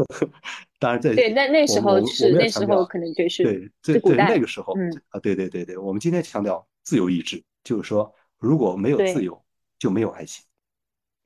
[0.79, 9.43] 当然在，对，那那时候是那时候可能就是对，这这是那个时候嗯，啊，对对对对，我们今天强调自由意志，就是说如果没有自，由，
[9.79, 10.45] 就没有爱情。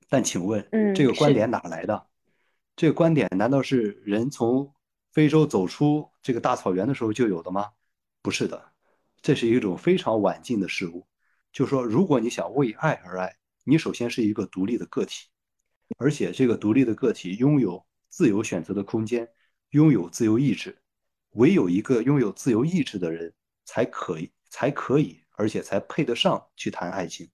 [0.08, 2.06] 但请问这个观点哪来的？
[2.76, 4.72] 这个观点难道是人从
[5.10, 7.70] 非洲走出这个大草原的时候就有的吗？
[8.22, 8.70] 不是的，
[9.20, 11.08] 这是一种非常晚近的事物。
[11.52, 13.34] 就是说，如果你想为爱而爱，
[13.64, 15.26] 你首先是一个独立的个体，
[15.96, 19.28] 而且这个独立的个体拥有自由选择的空间，
[19.70, 20.76] 拥有自由意志。
[21.32, 23.32] 唯有一个拥有自由意志的人，
[23.64, 27.28] 才可以，才可以，而且才配得上去谈爱情。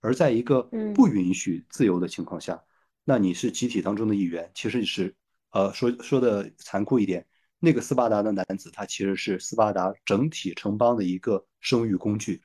[0.00, 2.62] 而在一个嗯不允许自由的情况下，
[3.04, 5.14] 那你是集体当中的一员，其实是，
[5.50, 7.26] 呃，说说的残酷一点，
[7.58, 12.42] 那个斯巴达的男子，他其实是斯巴达整体城邦的一个生育工具，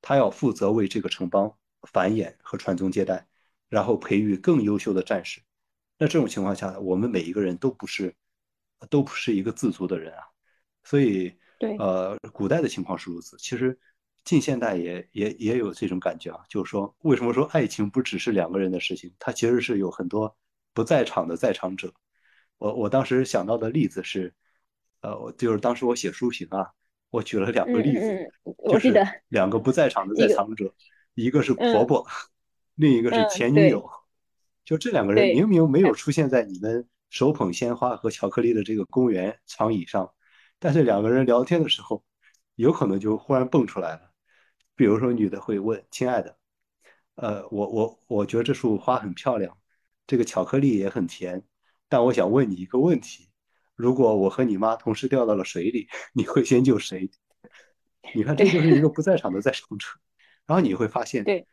[0.00, 1.54] 他要负责为这个城邦
[1.92, 3.27] 繁衍和传宗接代，
[3.68, 5.40] 然后培育更优秀的战士。
[5.98, 8.14] 那这种情况下，我们每一个人都不是，
[8.88, 10.22] 都不是一个自足的人啊。
[10.84, 13.78] 所以，对，呃，古代的情况是如此，其实
[14.24, 20.34] 近现代也也也有这种感觉啊，就是说，为什么说爱情不只是两个人的事情，它其实是有很多
[20.72, 21.92] 不在场的在场者。
[22.58, 24.32] 我我当时想到的例子是，
[25.02, 26.70] 呃，就是当时我写书评啊，
[27.10, 30.72] 我举了两个嗯例子，嗯嗯，就是我记得两个不在场的，在场者，
[31.14, 32.06] 一个是婆嗯婆，
[32.78, 33.90] 另一个是前女友。
[34.64, 40.12] 就这两个人，明明没有哎出现在你们手捧鲜花和巧克力的这个公园长椅上，
[40.58, 42.04] 但是两个人聊天的时候，
[42.54, 44.12] 有可能就忽然蹦出来了。
[44.76, 46.36] 比如说，女的会问：“亲爱的，
[47.14, 49.56] 呃，我我我觉得这束花很漂亮，
[50.06, 51.42] 这个巧克力也很甜，
[51.88, 53.30] 但我想问你一个问题：
[53.74, 57.10] 如果我和你妈同时掉到了水里，你会先救谁？”
[58.14, 59.86] 你看，这就是一个不在场的在场者。
[60.46, 61.46] 然后你会发现，对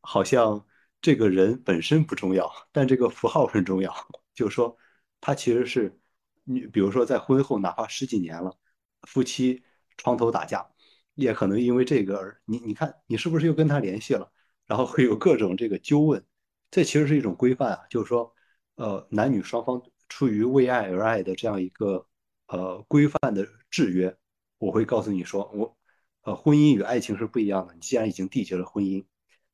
[0.00, 0.66] 好像
[1.02, 3.94] 这个人本身不重要，但这个符号很重要。
[4.34, 4.76] 就是说，
[5.20, 5.98] 他其实是
[6.44, 8.56] 你，比如说在婚后，哪怕十几年了，
[9.02, 9.62] 夫妻
[9.98, 10.66] 床头打架，
[11.14, 14.32] 也可能因为这个而你你看，你是不是又跟他联系了？
[14.66, 16.24] 然后会有各种这个纠问，
[16.70, 18.32] 这其实是一种规范啊，就是说，
[18.76, 22.06] 呃，男女双方出于为爱而爱的这样一个
[22.46, 24.16] 呃规范的制约。
[24.58, 25.76] 我会告诉你说，我
[26.22, 27.74] 呃，婚姻与爱情是不一样的。
[27.74, 29.04] 你既然已经缔结了婚姻，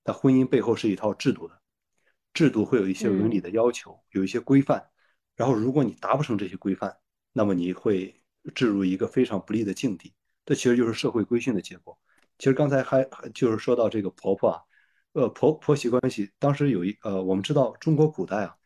[0.09, 1.61] 那婚姻背后是一套制度的，
[2.33, 4.83] 制度会有一些伦理嗯的要求，有一些规范。
[5.37, 6.97] 然后，如果你达不成这些规范，
[7.35, 8.19] 那么你会
[8.55, 10.15] 置入一个非常不利的境地。
[10.47, 11.99] 这其实就是社会规训的结果。
[12.39, 14.63] 其实刚才还还就是说到这个婆婆啊，
[15.13, 18.57] 呃，婆婆媳关系，当时有一呃，我们知道中国古代啊，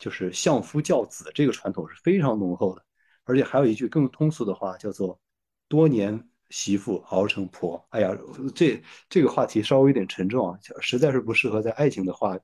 [0.00, 2.84] 就是相夫教子这个传统是非常浓厚的，
[3.22, 5.20] 而且还有一句更通俗的话叫做
[5.68, 7.84] “多年媳妇熬成婆”。
[7.90, 8.16] 哎呀，
[8.54, 12.38] 这这个话题稍微有点沉重啊，实在是不适合在爱情的话，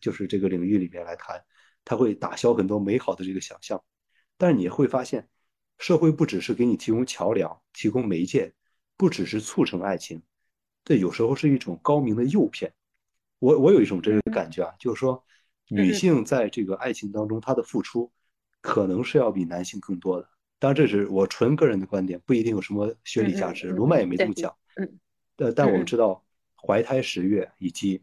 [0.00, 1.42] 就是这个领域里面来谈，
[1.84, 3.82] 它会打消很多美好的这个想象。
[4.36, 5.28] 但是你会发现，
[5.78, 8.52] 社会不只是给你提供桥梁、提供媒介，
[8.96, 10.22] 不只是促成爱情，
[10.84, 12.72] 这有时候是一种高明的诱骗。
[13.38, 15.22] 我我有一种这个嗯感觉啊，就是说，
[15.68, 18.10] 女嗯性在这个爱情当中，她的付出
[18.60, 20.28] 可能是要比男性更多的。
[20.60, 23.68] 当然，这是我纯个人的观点，不一定有什么学理嗯价值。
[23.70, 24.54] 卢曼也没这么讲。
[24.76, 25.00] 嗯
[25.38, 26.22] 呃，但我们嗯知道，
[26.54, 28.02] 怀胎十月以及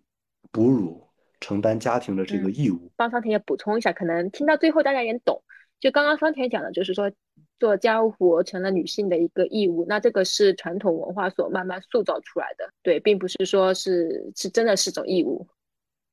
[0.51, 1.07] 哺乳、
[1.39, 5.43] 承担家庭的这个嗯，义务，帮桑田也补充一下，可能听到最后大家也懂。
[5.79, 7.11] 就刚刚桑田讲的，就是说
[7.59, 15.47] 做家务活成了女性的一个义务，那这个是传统文化所慢慢塑造出来的，对，并不是说是是真的是种义务。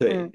[0.01, 0.33] 嗯，对，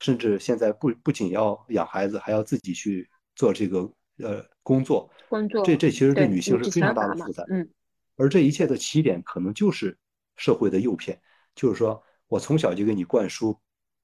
[0.00, 3.78] 甚至现在不不仅要养孩子，还要自己去做这个
[4.18, 7.46] 呃工作，工作，这这其实对对，女性是非常大的负担。
[7.48, 7.70] 嗯
[8.16, 9.96] 而这一切的起点可能就是
[10.36, 11.20] 社会的诱骗，
[11.54, 13.56] 就是说我从小就给你灌输，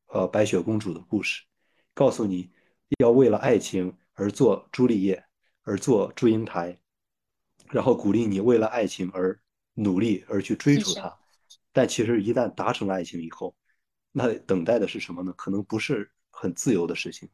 [0.09, 1.43] 呃，白雪公主的故事，
[1.95, 2.49] 告诉你
[2.99, 5.25] 要为了爱情而做朱丽叶，
[5.63, 6.79] 而做祝英台，
[7.71, 9.41] 然后鼓励你为了爱情而
[9.73, 11.13] 努力而去追，逐它。
[11.73, 13.57] 但其实一旦达成了爱情以后，
[14.13, 15.33] 那等待的是什么呢？
[15.39, 17.27] 可能不是很自由的事情，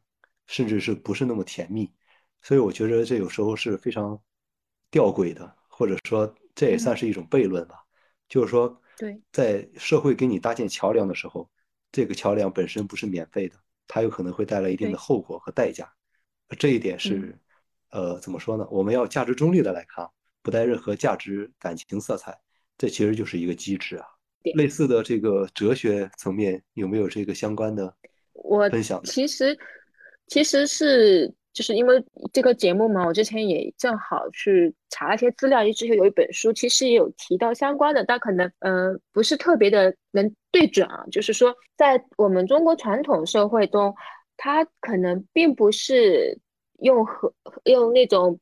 [0.47, 1.91] 甚至是不是那么甜蜜。
[2.41, 4.19] 所以我觉得这有时候是非常
[4.89, 7.75] 吊诡的，或者说这也算嗯，是一种悖论吧。
[8.27, 11.49] 就是说，对，在社会给你搭建桥梁的时候，
[11.91, 13.55] 这个桥梁本身不是免费的，
[13.87, 15.91] 它有可能会带来一定的，后果和代价。
[16.57, 17.39] 这一点嗯，是，
[17.91, 18.67] 呃，怎么说呢？
[18.69, 20.07] 我们要价值中立的来看，
[20.41, 22.39] 不带任何价值感情色彩，
[22.77, 24.05] 这其实就是一个机制啊。
[24.55, 27.93] 类似的这个哲学层面有没有这个相关的
[28.33, 29.07] 我分享的？
[29.07, 29.57] 其实
[30.27, 41.03] 其实是就是因为这个节目嘛，我之前也正好去查了一些资料，之前有一本书，其实也有提到相关的，但可能呃不是特别的能对准啊。
[41.11, 43.93] 就是说，在我们中国传统社会中，
[44.37, 46.39] 它可能并不是
[46.79, 47.33] 用和
[47.65, 48.39] 用那种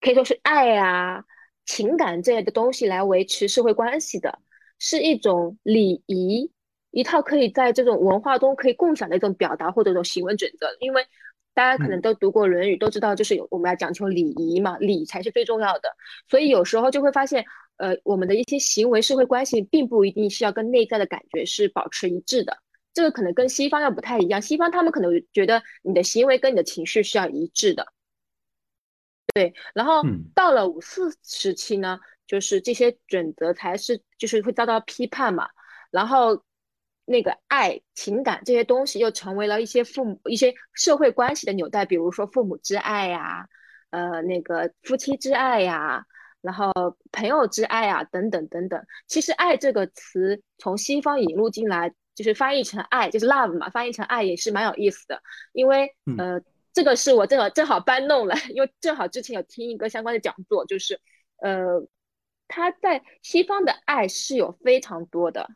[0.00, 1.22] 可以说是爱啊、
[1.66, 4.38] 情感这类的东西来维持社会关系的，
[4.78, 6.50] 是一种礼仪，
[6.90, 11.06] 一套可以在这种文化中可以共享的一种表达或者一种行为准则，因为。
[11.56, 15.88] 大家可能都读过《论语》，都知道就是有我们要讲求礼仪嘛，礼才是最重要的。
[16.28, 17.42] 所以有时候就会发现，
[17.78, 22.58] 呃，我们的一些行为、社会关系，并不一定是要跟内在的感觉是保持一致的。
[22.92, 27.86] 这个可能跟西方要不太一样，西方他们可能觉得你的行为跟你的情绪是要一致的。
[29.32, 30.02] 对，然后
[30.34, 35.48] 到了五四时期呢，就是这些准则才是就是会遭到批判嘛，
[35.90, 36.44] 然后。
[37.08, 43.48] 那个爱情感这些东西又成为了一些父母一些社会关系的纽带，比如说父母之爱呀，
[43.90, 46.04] 呃，那个夫妻之爱呀，
[46.42, 46.72] 然后
[47.12, 48.84] 朋友之爱啊，等等等等。
[49.06, 55.22] 其实“爱”这个词从西方引入进来，就是翻译成“爱”，就是 love 嘛，翻译成“爱”也是蛮有意思的。
[55.52, 56.42] 因为呃，
[56.72, 61.00] 这个是我正好正好搬弄了， 因为正好之前有听一个相关的讲座，就是
[61.36, 61.86] 呃，
[62.48, 65.48] 他在西方的爱是有非常多的，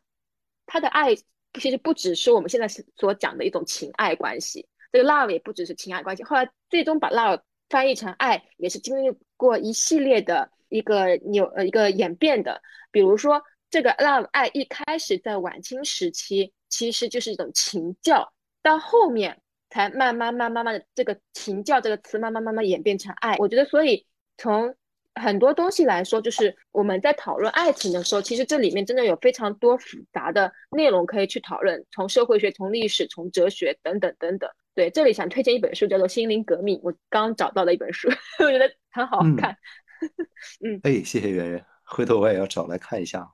[0.65, 1.13] 他的爱。
[1.59, 6.23] 其实不只是我们现在所讲的一种情爱关系，这个 love 也不只是情爱关系。
[6.23, 12.61] 后来最终把 love 翻译成爱，也是经历过一系列的一个扭呃一个演变的。
[12.91, 23.35] 比如说，这个 love 爱一开始在晚清时期其实就是一种情教，到后面才慢慢慢慢慢的这个情教这个词慢慢慢慢演变成爱。
[23.37, 24.05] 我觉得，所以
[24.37, 24.75] 从
[25.15, 34.49] 很多东西来说，就是我们在讨论爱情的时候，其实这里面真的有非常多复杂的内容可以去讨论，从社会学、从历史、从哲学等等等等。
[34.73, 38.09] 对，这里想推荐一本书，叫做《心灵革命》，我刚找到了一本书，
[38.39, 39.57] 我觉得很好看。
[40.63, 43.29] 嗯，哎，谢谢圆圆，回头我也要找来看一下。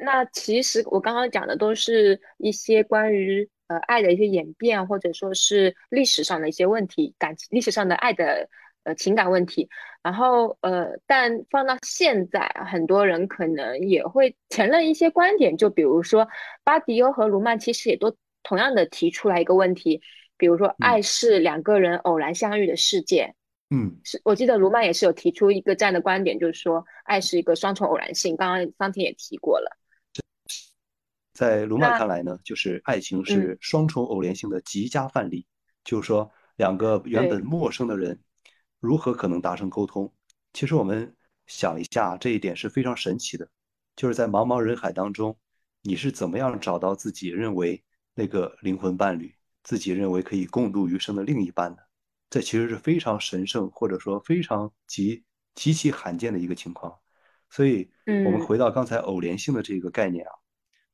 [0.00, 8.48] 那其实我刚刚讲的都是一些关于呃爱的一些演变，或者说是历史上的一些问题，感情历史上的爱的。
[8.86, 9.68] 呃，情感问题，
[10.00, 16.28] 然后呃，但放到现在，很多人可能也会承认一些观点，就比如说
[16.62, 20.00] 巴迪欧和卢曼其实也都同样的提出来一个问题，
[20.36, 23.34] 比如说爱是两个人偶然相遇的世界。
[23.70, 28.36] 嗯，是我记得卢曼也是有提出一个这样的观点，就是说爱是一个双重偶然性。
[28.36, 29.76] 刚刚桑田也提过了，
[31.34, 35.44] 在卢曼看来呢，就是爱情是双重偶然性的极佳范例，
[35.82, 38.20] 就是说两个原本陌生的人。
[38.80, 40.12] 如何可能达成沟通？
[40.52, 41.14] 其实我们
[41.46, 43.48] 想一下，这一点是非常神奇的。
[43.94, 45.36] 就是在茫茫人海当中，
[45.82, 47.82] 你是怎么样找到自己认为
[48.14, 51.82] 那个灵魂伴侣，自己认为可以共度余生的另一半的？
[52.28, 55.24] 这其实是非常神圣，或者说非常极
[55.54, 56.94] 极其罕见的一个情况。
[57.48, 60.32] 所以，我们回到刚才偶联性的这个概念啊，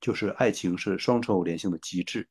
[0.00, 2.28] 就是爱情是双重偶联性的极致。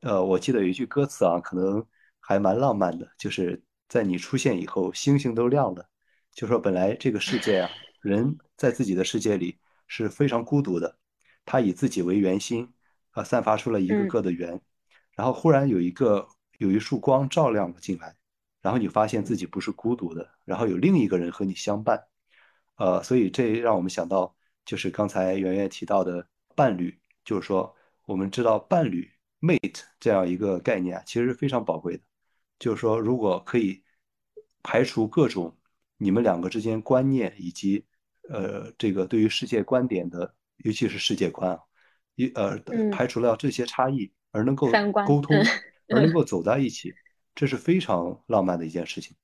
[0.00, 1.86] 呃，我记得有一句歌词啊，可能
[2.20, 3.62] 还蛮浪漫的，就是。
[3.92, 5.86] 在你出现以后，星星都亮了。
[6.32, 7.68] 就说本来这个世界啊，
[8.00, 10.96] 人在自己的世界里是非常孤独的，
[11.44, 12.72] 他以自己为圆心，
[13.10, 14.58] 啊，散发出了一个个的圆。
[15.14, 16.26] 然后忽然有一个
[16.56, 18.16] 有一束光照亮了进来，
[18.62, 22.02] 然后你发现自己不是孤独的，然后有另一个人和你相伴。
[22.76, 24.34] 呃，所以这让我们想到，
[24.64, 26.26] 就是刚才圆圆提到的
[26.56, 27.76] 伴侣，就是说
[28.06, 29.12] 我们知道伴侣
[29.42, 32.02] mate 这样一个概念啊，其实是非常宝贵的。
[32.62, 33.82] 就是说，如果可以
[34.62, 35.58] 排除各种
[35.96, 37.84] 你们两个之间观念以及
[38.28, 41.58] 呃这个对于世界观点的，尤其是世界观啊，
[42.14, 42.56] 一呃
[42.92, 44.70] 排除了这些差异而能够
[45.04, 45.36] 沟通，
[45.88, 46.94] 而能够走在一起，
[47.34, 49.16] 这是非常浪漫的一件事情。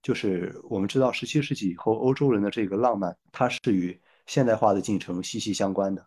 [0.00, 6.06] 就是我们知道，十七世纪以后欧洲人的这个浪漫，它是与现代化的进程息息相关的。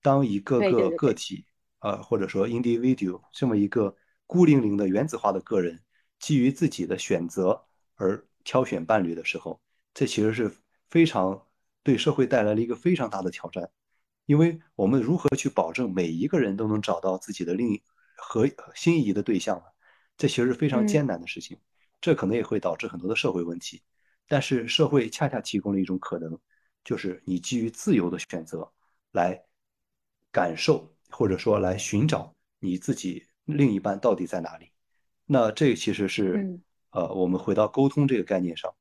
[0.00, 1.44] 当一个个个体
[1.80, 3.94] 呃或者说 individual 这么一个
[4.26, 5.82] 孤零零的原子化的个人。
[6.24, 7.66] 基于自己的选择
[7.96, 9.60] 而挑选伴侣的时候，
[9.92, 10.50] 这其实是
[10.88, 11.46] 非常
[11.82, 13.70] 对社会带来了一个非常大的挑战，
[14.24, 17.82] 因为我们如何去保证每一个人都能找到自己的另一
[18.16, 19.64] 和心仪的对象呢？
[20.16, 21.58] 这其实是非常艰难的事情，
[22.00, 23.82] 这可能也会导致很多的社会问题。
[24.26, 26.40] 但是社会恰恰提供了一种可能，
[26.82, 28.66] 就是你基于自由的选择
[29.12, 29.44] 来
[30.32, 34.70] 感受或者说来寻找你自己另一半到底在哪里。
[35.26, 36.60] 那这其实是，
[36.90, 38.74] 呃，我们回到沟通这个概念上，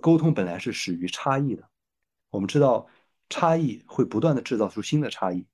[0.00, 1.68] 沟通本来是始于差异的。
[2.30, 2.86] 我们知道，
[3.28, 5.46] 差异会不断的制造出新的差异。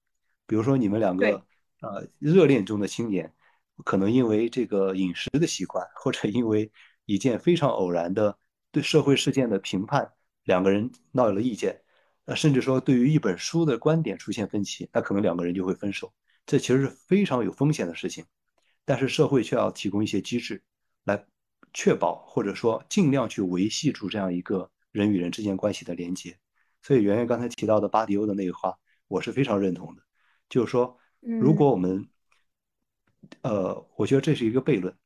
[0.46, 1.44] 比如说，你们两个，
[1.80, 3.32] 呃，热恋中的青年，
[3.84, 6.72] 可能因为这个饮食的习惯，或者因为
[7.04, 8.38] 一件非常偶然的
[8.72, 10.12] 对社会事件的评判，
[10.44, 11.82] 两个人闹了意见，
[12.24, 16.12] 呃，甚至说对于一本书的观点出现分歧，那可能两个人就会分手。
[16.46, 18.24] 这其实是非常有风险的事情，
[18.88, 20.62] 但是社会却要提供一些机制
[21.04, 21.22] 来
[21.74, 26.38] 确保或者说尽量去维系住这样一个人与人之间关系的连接。
[26.80, 28.74] 所以圆圆刚才提到的巴迪欧的那个话，
[29.06, 30.02] 我是非常认同的，
[30.48, 32.08] 就是说，如果我们，
[33.42, 34.96] 呃，我觉得这是一个悖论，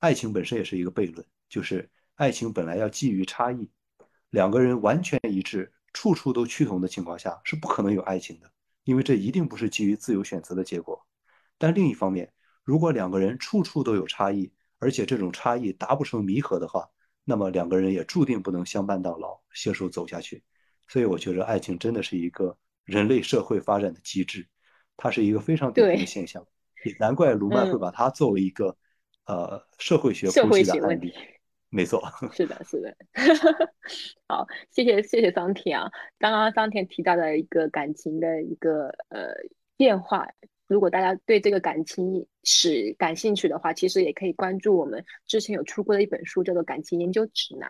[0.00, 3.70] 爱情本身也是一个悖论，就是爱情本来要基于差异，
[4.28, 8.52] 两个人完全一致、处处都趋同的情况下是不可能有爱情的。
[8.84, 11.06] 因为这一定不是基于自由选择的结果，
[11.56, 12.30] 但另一方面，
[12.64, 16.88] 如果两个人处处都有差异，而且这种差异达不成弥合的话，
[17.24, 20.42] 那么两个人也注定不能相伴到老，携手走下去。
[20.88, 24.46] 所以，我觉得爱情真的是一个人类社会发展的机制，
[24.96, 26.44] 它是一个非常典型的现象。
[26.84, 28.76] 也难怪卢曼会把它作为一个
[29.26, 31.12] 呃社会学社会学案例。
[31.68, 32.02] 没错，
[32.32, 32.96] 是的，是的。
[34.26, 35.88] 好，谢谢谢谢桑田啊。
[36.18, 39.28] 刚刚桑田提到的一个感情的一个呃
[39.76, 40.26] 变化，
[40.70, 47.68] 如果大家对这个感情史感兴趣的话，其实也可以关注我们之前有出过的一本书，叫做《感情研究指南》。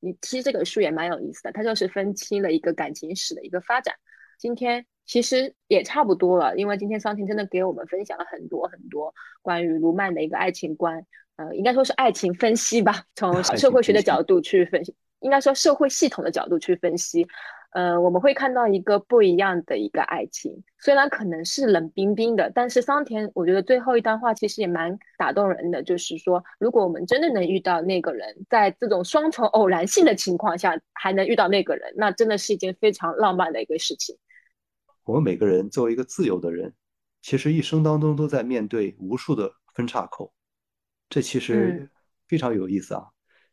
[0.00, 3.94] 你其实这个书也蛮有意思的，它就是分析了一个感情史的一个发展。
[4.38, 11.06] 今天其实也差不多了，因为今天桑婷真的给我们分享了很多很多关于卢曼的一个爱情观。
[11.36, 17.26] 呃，应该说是爱情分析吧， 从社会学的角度去分析，应该说社会系统的角度去分析。
[17.72, 34.16] 呃，我们会看到一个不一样的一个爱情，虽然可能是冷冰冰的，但是桑田我觉得最后一段话其实也蛮打动人的，就是说，如果我们真的能遇到那个人，在这种双重偶然性的情况下还能遇到那个人，那真的是一件非常浪漫的一个事情。
[35.04, 36.74] 我们每个人作为一个自由的人，
[37.22, 40.32] 其实一生当中都在面对无数的分岔口。
[41.08, 41.90] 这其实
[42.28, 43.04] 非常有意思啊，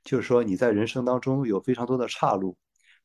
[0.04, 2.58] 就是说你在人生当中有非常多的岔路，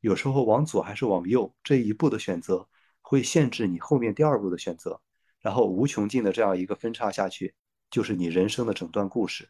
[0.05, 2.69] 有时候往左还是往右，这一步的选择
[3.01, 5.01] 会限制你后面第二步的选择，
[5.41, 7.55] 然后无穷尽的这样一个分叉下去，
[7.89, 9.49] 就是你人生的整段故事。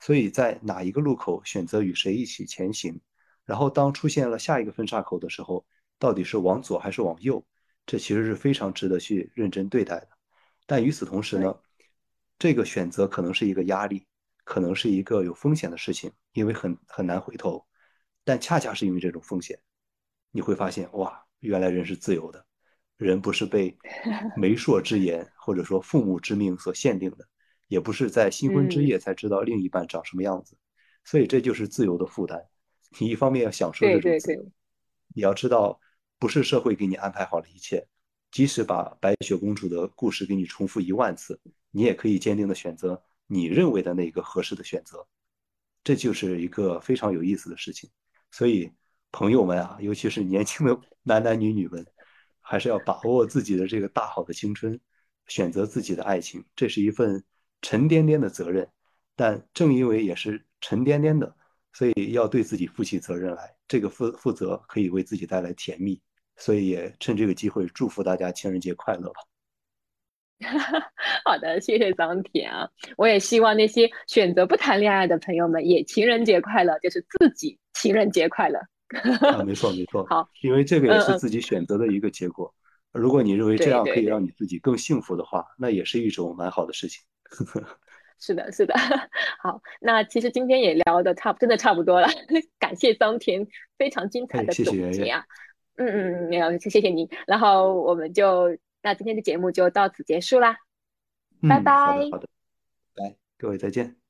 [0.00, 3.00] 所以在哪一个路口选择与谁一起前行，
[3.44, 5.64] 然后当出现了下一个分叉口的时候，
[6.00, 7.46] 到底是往左还是往右，
[7.86, 10.08] 这其实是非常值得去认真对待的。
[10.66, 11.54] 但与此同时呢，
[12.40, 14.04] 这个选择可能是一个压力。
[14.44, 17.64] 可能是一个有风险的事情，因为很很难回头，
[18.24, 19.56] 但恰恰是因为这种风险，
[20.32, 22.44] 你会发现哇，原来人是自由的，
[22.96, 23.76] 人不是被
[24.36, 27.28] 媒妁之言或者说父母之命所限定的，
[27.68, 30.56] 也不是在新婚之夜才知道另一半长什么样子，
[31.04, 32.42] 所以这就是自由的负担。
[32.98, 34.42] 你一方面要享受这种自由，
[35.14, 35.78] 你要知道
[36.18, 37.86] 不是社会给你安排好了一切，
[38.30, 43.02] 即使把白雪公主的故事给你重复一万次，你也可以坚定的选择。
[43.26, 45.06] 你认为的那个合适的选择，
[45.82, 47.88] 这就是一个非常有意思的事情。
[48.30, 48.70] 所以，
[49.12, 51.86] 朋友们啊，尤其是年轻的 男男女女们，
[52.40, 54.80] 还是要把握自己的这个大好的青春，
[55.26, 56.44] 选择自己的爱情。
[56.56, 57.22] 这是一份
[57.60, 58.68] 沉甸甸的责任，
[59.14, 61.36] 但正因为也是沉甸甸的，
[61.72, 63.54] 所以要对自己负起责任来。
[63.68, 66.00] 这个负负责可以为自己带来甜蜜，
[66.36, 69.20] 所以也趁这个机会祝福大家情人节快乐吧。
[71.24, 72.68] 好的，谢谢桑田啊！
[72.96, 78.60] 我也希望那些选择不谈恋爱的朋友们也情人节快乐，就是自己情人节快乐。
[79.20, 80.04] 啊，没错没错。
[80.06, 82.54] 好，因为这个也是自己选择的一个结果。
[82.92, 87.02] 如果你认为这样可以让你自己更幸福的话，那也是一种蛮好的事情。
[88.18, 88.74] 是的，是的。
[89.42, 92.08] 好，那其实今天也聊的差，真的差不多了。
[92.58, 93.46] 感谢桑田
[93.78, 95.24] 非常精彩的总结啊！
[95.76, 97.08] 嗯嗯嗯，没有，谢谢您。
[97.26, 98.56] 然后我们就。
[98.84, 100.56] 那今天的节目就到此结束啦，
[101.48, 101.72] 拜拜。
[102.10, 102.26] 好的，
[102.96, 104.01] 来，各位再见。